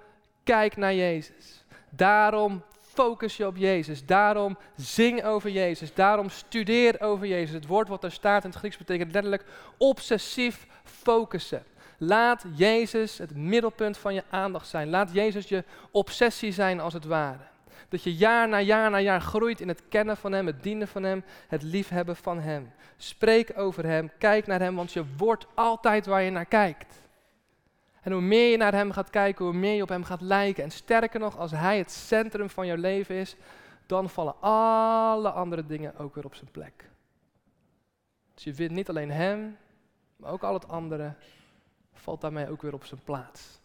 kijk 0.44 0.76
naar 0.76 0.94
Jezus. 0.94 1.64
Daarom 1.90 2.62
focus 2.80 3.36
je 3.36 3.46
op 3.46 3.56
Jezus. 3.56 4.06
Daarom 4.06 4.58
zing 4.76 5.24
over 5.24 5.50
Jezus. 5.50 5.94
Daarom 5.94 6.28
studeer 6.28 7.00
over 7.00 7.26
Jezus. 7.26 7.54
Het 7.54 7.66
woord 7.66 7.88
wat 7.88 8.00
daar 8.00 8.12
staat 8.12 8.44
in 8.44 8.50
het 8.50 8.58
Grieks 8.58 8.76
betekent 8.76 9.12
letterlijk 9.12 9.44
obsessief 9.76 10.66
focussen. 10.84 11.64
Laat 11.98 12.44
Jezus 12.54 13.18
het 13.18 13.36
middelpunt 13.36 13.98
van 13.98 14.14
je 14.14 14.22
aandacht 14.30 14.68
zijn. 14.68 14.88
Laat 14.88 15.12
Jezus 15.12 15.48
je 15.48 15.64
obsessie 15.90 16.52
zijn 16.52 16.80
als 16.80 16.92
het 16.92 17.04
ware. 17.04 17.44
Dat 17.88 18.02
je 18.02 18.14
jaar 18.14 18.48
na 18.48 18.60
jaar 18.60 18.90
na 18.90 18.98
jaar 18.98 19.20
groeit 19.20 19.60
in 19.60 19.68
het 19.68 19.82
kennen 19.88 20.16
van 20.16 20.32
Hem, 20.32 20.46
het 20.46 20.62
dienen 20.62 20.88
van 20.88 21.02
Hem, 21.02 21.24
het 21.48 21.62
liefhebben 21.62 22.16
van 22.16 22.40
Hem. 22.40 22.72
Spreek 22.96 23.52
over 23.58 23.84
Hem, 23.84 24.10
kijk 24.18 24.46
naar 24.46 24.60
Hem, 24.60 24.74
want 24.74 24.92
je 24.92 25.04
wordt 25.16 25.46
altijd 25.54 26.06
waar 26.06 26.22
je 26.22 26.30
naar 26.30 26.46
kijkt. 26.46 27.04
En 28.00 28.12
hoe 28.12 28.20
meer 28.20 28.50
je 28.50 28.56
naar 28.56 28.72
Hem 28.72 28.90
gaat 28.90 29.10
kijken, 29.10 29.44
hoe 29.44 29.54
meer 29.54 29.74
je 29.74 29.82
op 29.82 29.88
Hem 29.88 30.04
gaat 30.04 30.20
lijken. 30.20 30.64
En 30.64 30.70
sterker 30.70 31.20
nog, 31.20 31.38
als 31.38 31.50
Hij 31.50 31.78
het 31.78 31.90
centrum 31.90 32.50
van 32.50 32.66
jouw 32.66 32.76
leven 32.76 33.14
is, 33.14 33.36
dan 33.86 34.10
vallen 34.10 34.40
alle 34.40 35.30
andere 35.30 35.66
dingen 35.66 35.98
ook 35.98 36.14
weer 36.14 36.24
op 36.24 36.34
zijn 36.34 36.50
plek. 36.50 36.90
Dus 38.34 38.44
je 38.44 38.54
vindt 38.54 38.72
niet 38.72 38.88
alleen 38.88 39.10
Hem, 39.10 39.56
maar 40.16 40.30
ook 40.30 40.42
al 40.42 40.54
het 40.54 40.68
andere 40.68 41.14
valt 42.06 42.20
daarmee 42.20 42.50
ook 42.50 42.62
weer 42.62 42.74
op 42.74 42.84
zijn 42.84 43.00
plaats. 43.04 43.60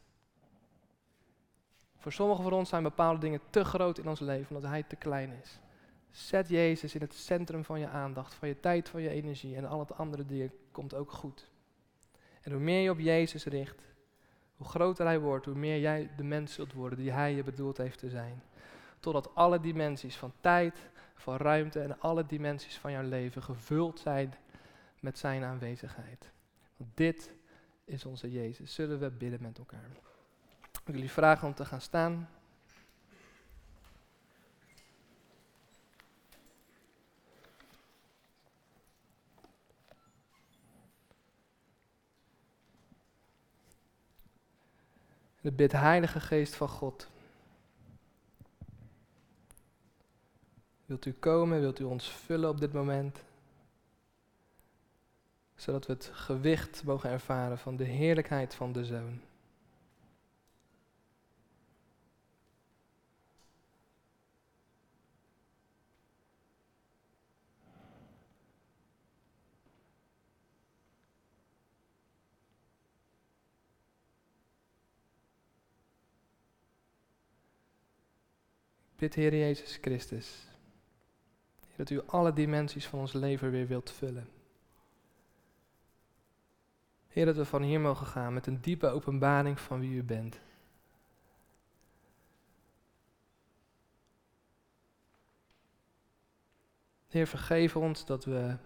Voor 1.97 2.11
sommigen 2.11 2.43
van 2.43 2.53
ons 2.53 2.69
zijn 2.69 2.83
bepaalde 2.83 3.19
dingen 3.19 3.39
te 3.49 3.63
groot 3.63 3.97
in 3.97 4.07
ons 4.07 4.19
leven 4.19 4.55
omdat 4.55 4.69
hij 4.69 4.83
te 4.83 4.95
klein 4.95 5.31
is. 5.41 5.59
Zet 6.09 6.49
Jezus 6.49 6.95
in 6.95 7.01
het 7.01 7.13
centrum 7.13 7.63
van 7.63 7.79
je 7.79 7.87
aandacht, 7.87 8.33
van 8.33 8.47
je 8.47 8.59
tijd, 8.59 8.89
van 8.89 9.01
je 9.01 9.09
energie 9.09 9.55
en 9.55 9.65
al 9.65 9.79
het 9.79 9.97
andere 9.97 10.25
dingen 10.25 10.51
komt 10.71 10.93
ook 10.93 11.11
goed. 11.11 11.49
En 12.41 12.51
hoe 12.51 12.61
meer 12.61 12.81
je 12.81 12.89
op 12.89 12.99
Jezus 12.99 13.45
richt, 13.45 13.81
hoe 14.57 14.67
groter 14.67 15.05
hij 15.05 15.19
wordt, 15.19 15.45
hoe 15.45 15.55
meer 15.55 15.79
jij 15.79 16.09
de 16.17 16.23
mens 16.23 16.53
zult 16.53 16.73
worden 16.73 16.99
die 16.99 17.11
hij 17.11 17.35
je 17.35 17.43
bedoeld 17.43 17.77
heeft 17.77 17.99
te 17.99 18.09
zijn. 18.09 18.43
Totdat 18.99 19.35
alle 19.35 19.59
dimensies 19.59 20.17
van 20.17 20.33
tijd, 20.39 20.89
van 21.15 21.37
ruimte 21.37 21.79
en 21.79 21.99
alle 21.99 22.25
dimensies 22.25 22.77
van 22.77 22.91
jouw 22.91 23.07
leven 23.07 23.43
gevuld 23.43 23.99
zijn 23.99 24.33
met 24.99 25.17
zijn 25.17 25.43
aanwezigheid. 25.43 26.31
Want 26.77 26.89
dit 26.93 27.39
is 27.91 28.05
onze 28.05 28.31
Jezus. 28.31 28.73
Zullen 28.73 28.99
we 28.99 29.09
bidden 29.09 29.41
met 29.41 29.57
elkaar? 29.57 29.89
Ik 30.71 30.81
wil 30.85 30.95
jullie 30.95 31.11
vragen 31.11 31.47
om 31.47 31.53
te 31.53 31.65
gaan 31.65 31.81
staan. 31.81 32.29
De 45.41 45.51
bid 45.51 45.71
Heilige 45.71 46.19
Geest 46.19 46.55
van 46.55 46.69
God. 46.69 47.09
Wilt 50.85 51.05
u 51.05 51.13
komen? 51.13 51.59
Wilt 51.59 51.79
u 51.79 51.83
ons 51.83 52.09
vullen 52.11 52.49
op 52.49 52.59
dit 52.59 52.73
moment? 52.73 53.23
Zodat 55.61 55.85
we 55.85 55.93
het 55.93 56.09
gewicht 56.13 56.83
mogen 56.83 57.09
ervaren 57.09 57.57
van 57.57 57.75
de 57.75 57.83
heerlijkheid 57.83 58.55
van 58.55 58.71
de 58.71 58.85
Zoon. 58.85 59.21
bid, 78.95 79.13
Heer 79.13 79.35
Jezus 79.35 79.77
Christus, 79.81 80.47
dat 81.75 81.89
u 81.89 82.01
alle 82.05 82.33
dimensies 82.33 82.85
van 82.87 82.99
ons 82.99 83.13
leven 83.13 83.51
weer 83.51 83.67
wilt 83.67 83.91
vullen. 83.91 84.40
Heer, 87.11 87.25
dat 87.25 87.35
we 87.35 87.45
van 87.45 87.61
hier 87.61 87.79
mogen 87.79 88.07
gaan 88.07 88.33
met 88.33 88.47
een 88.47 88.61
diepe 88.61 88.87
openbaring 88.87 89.59
van 89.59 89.79
wie 89.79 89.91
u 89.91 90.03
bent. 90.03 90.39
Heer, 97.07 97.27
vergeef 97.27 97.75
ons 97.75 98.05
dat 98.05 98.25
we 98.25 98.57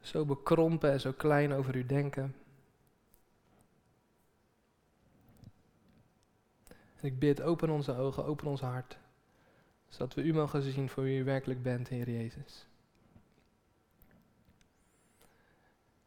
zo 0.00 0.24
bekrompen 0.24 0.90
en 0.90 1.00
zo 1.00 1.12
klein 1.12 1.52
over 1.52 1.76
u 1.76 1.86
denken. 1.86 2.34
En 6.68 7.06
ik 7.06 7.18
bid, 7.18 7.42
open 7.42 7.70
onze 7.70 7.96
ogen, 7.96 8.24
open 8.24 8.46
ons 8.46 8.60
hart, 8.60 8.98
zodat 9.88 10.14
we 10.14 10.22
u 10.22 10.32
mogen 10.32 10.62
zien 10.62 10.88
voor 10.88 11.02
wie 11.02 11.20
u 11.20 11.24
werkelijk 11.24 11.62
bent, 11.62 11.88
Heer 11.88 12.10
Jezus. 12.10 12.69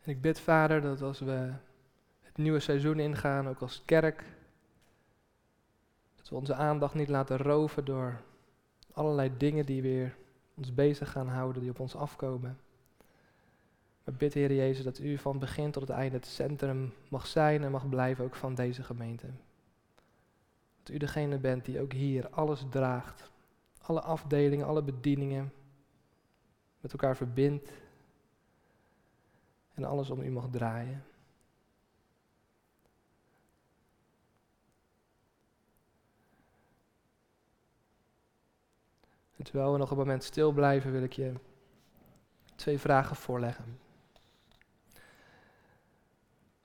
En 0.04 0.12
ik 0.12 0.22
bid, 0.22 0.40
Vader, 0.40 0.82
dat 0.82 1.02
als 1.02 1.20
we 1.20 1.52
het 2.22 2.38
nieuwe 2.38 2.60
seizoen 2.60 3.00
ingaan, 3.00 3.48
ook 3.48 3.60
als 3.60 3.82
kerk, 3.86 4.24
dat 6.16 6.30
we 6.30 6.36
onze 6.36 6.54
aandacht 6.54 6.94
niet 6.94 7.10
laten 7.10 7.38
roven 7.38 7.86
door 7.86 8.22
allerlei 8.94 9.32
dingen 9.38 9.66
die 9.66 9.82
weer 9.82 10.16
ons 10.54 10.74
bezig 10.74 11.12
gaan 11.12 11.28
houden, 11.28 11.62
die 11.62 11.72
op 11.72 11.80
ons 11.80 11.96
afkomen. 11.96 12.60
Maar 14.04 14.16
bid, 14.16 14.34
Heer 14.34 14.54
Jezus, 14.54 14.84
dat 14.84 15.00
u 15.00 15.18
van 15.18 15.40
begin 15.40 15.72
tot 15.72 15.82
het 15.88 15.92
einde 15.92 16.16
het 16.16 16.26
centrum 16.26 16.94
mag 17.10 17.28
zijn 17.28 17.64
en 17.64 17.72
mag 17.72 17.90
blijven 17.90 18.26
ook 18.26 18.36
van 18.36 18.56
deze 18.56 18.84
gemeente. 18.84 19.28
Dat 20.84 20.96
u 20.96 20.98
degene 20.98 21.38
bent 21.38 21.66
die 21.66 21.82
ook 21.82 21.94
hier 21.94 22.30
alles 22.30 22.66
draagt. 22.70 23.32
Alle 23.82 24.02
afdelingen, 24.02 24.66
alle 24.66 24.84
bedieningen 24.84 25.54
met 26.80 26.92
elkaar 26.92 27.16
verbindt 27.16 27.72
en 29.74 29.84
alles 29.84 30.10
om 30.10 30.22
u 30.22 30.32
mag 30.32 30.50
draaien. 30.50 31.06
En 39.36 39.44
terwijl 39.44 39.72
we 39.72 39.78
nog 39.78 39.92
een 39.92 39.98
moment 39.98 40.24
stil 40.24 40.52
blijven, 40.52 40.92
wil 40.92 41.04
ik 41.04 41.14
je 41.14 41.34
twee 42.56 42.80
vragen 42.80 43.16
voorleggen. 43.16 43.80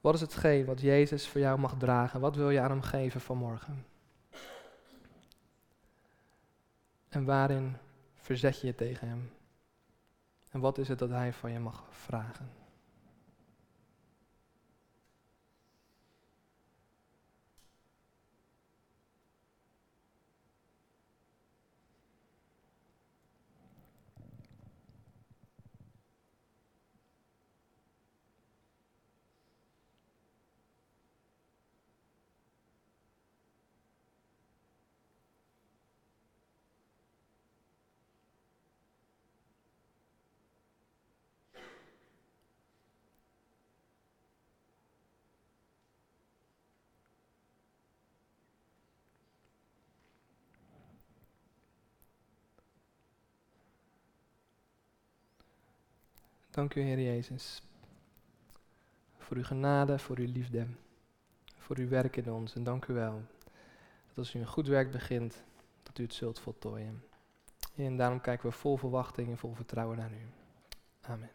Wat 0.00 0.14
is 0.14 0.20
hetgeen 0.20 0.64
wat 0.64 0.80
Jezus 0.80 1.28
voor 1.28 1.40
jou 1.40 1.58
mag 1.58 1.76
dragen? 1.76 2.20
Wat 2.20 2.36
wil 2.36 2.50
je 2.50 2.60
aan 2.60 2.70
hem 2.70 2.82
geven 2.82 3.20
vanmorgen? 3.20 3.86
En 7.08 7.24
waarin 7.24 7.76
verzet 8.14 8.60
je 8.60 8.66
je 8.66 8.74
tegen 8.74 9.08
hem? 9.08 9.32
En 10.50 10.60
wat 10.60 10.78
is 10.78 10.88
het 10.88 10.98
dat 10.98 11.10
hij 11.10 11.32
van 11.32 11.52
je 11.52 11.58
mag 11.58 11.84
vragen? 11.90 12.67
Dank 56.58 56.74
u, 56.74 56.80
Heer 56.80 57.00
Jezus, 57.00 57.62
voor 59.18 59.36
uw 59.36 59.44
genade, 59.44 59.98
voor 59.98 60.18
uw 60.18 60.32
liefde, 60.32 60.66
voor 61.58 61.76
uw 61.76 61.88
werk 61.88 62.16
in 62.16 62.32
ons. 62.32 62.54
En 62.54 62.62
dank 62.62 62.86
u 62.86 62.94
wel 62.94 63.22
dat 64.06 64.18
als 64.18 64.34
u 64.34 64.38
een 64.38 64.46
goed 64.46 64.66
werk 64.66 64.90
begint, 64.90 65.44
dat 65.82 65.98
u 65.98 66.02
het 66.02 66.14
zult 66.14 66.38
voltooien. 66.40 67.02
En 67.76 67.96
daarom 67.96 68.20
kijken 68.20 68.48
we 68.48 68.54
vol 68.54 68.76
verwachting 68.76 69.28
en 69.30 69.38
vol 69.38 69.54
vertrouwen 69.54 69.96
naar 69.96 70.10
u. 70.12 70.26
Amen. 71.00 71.30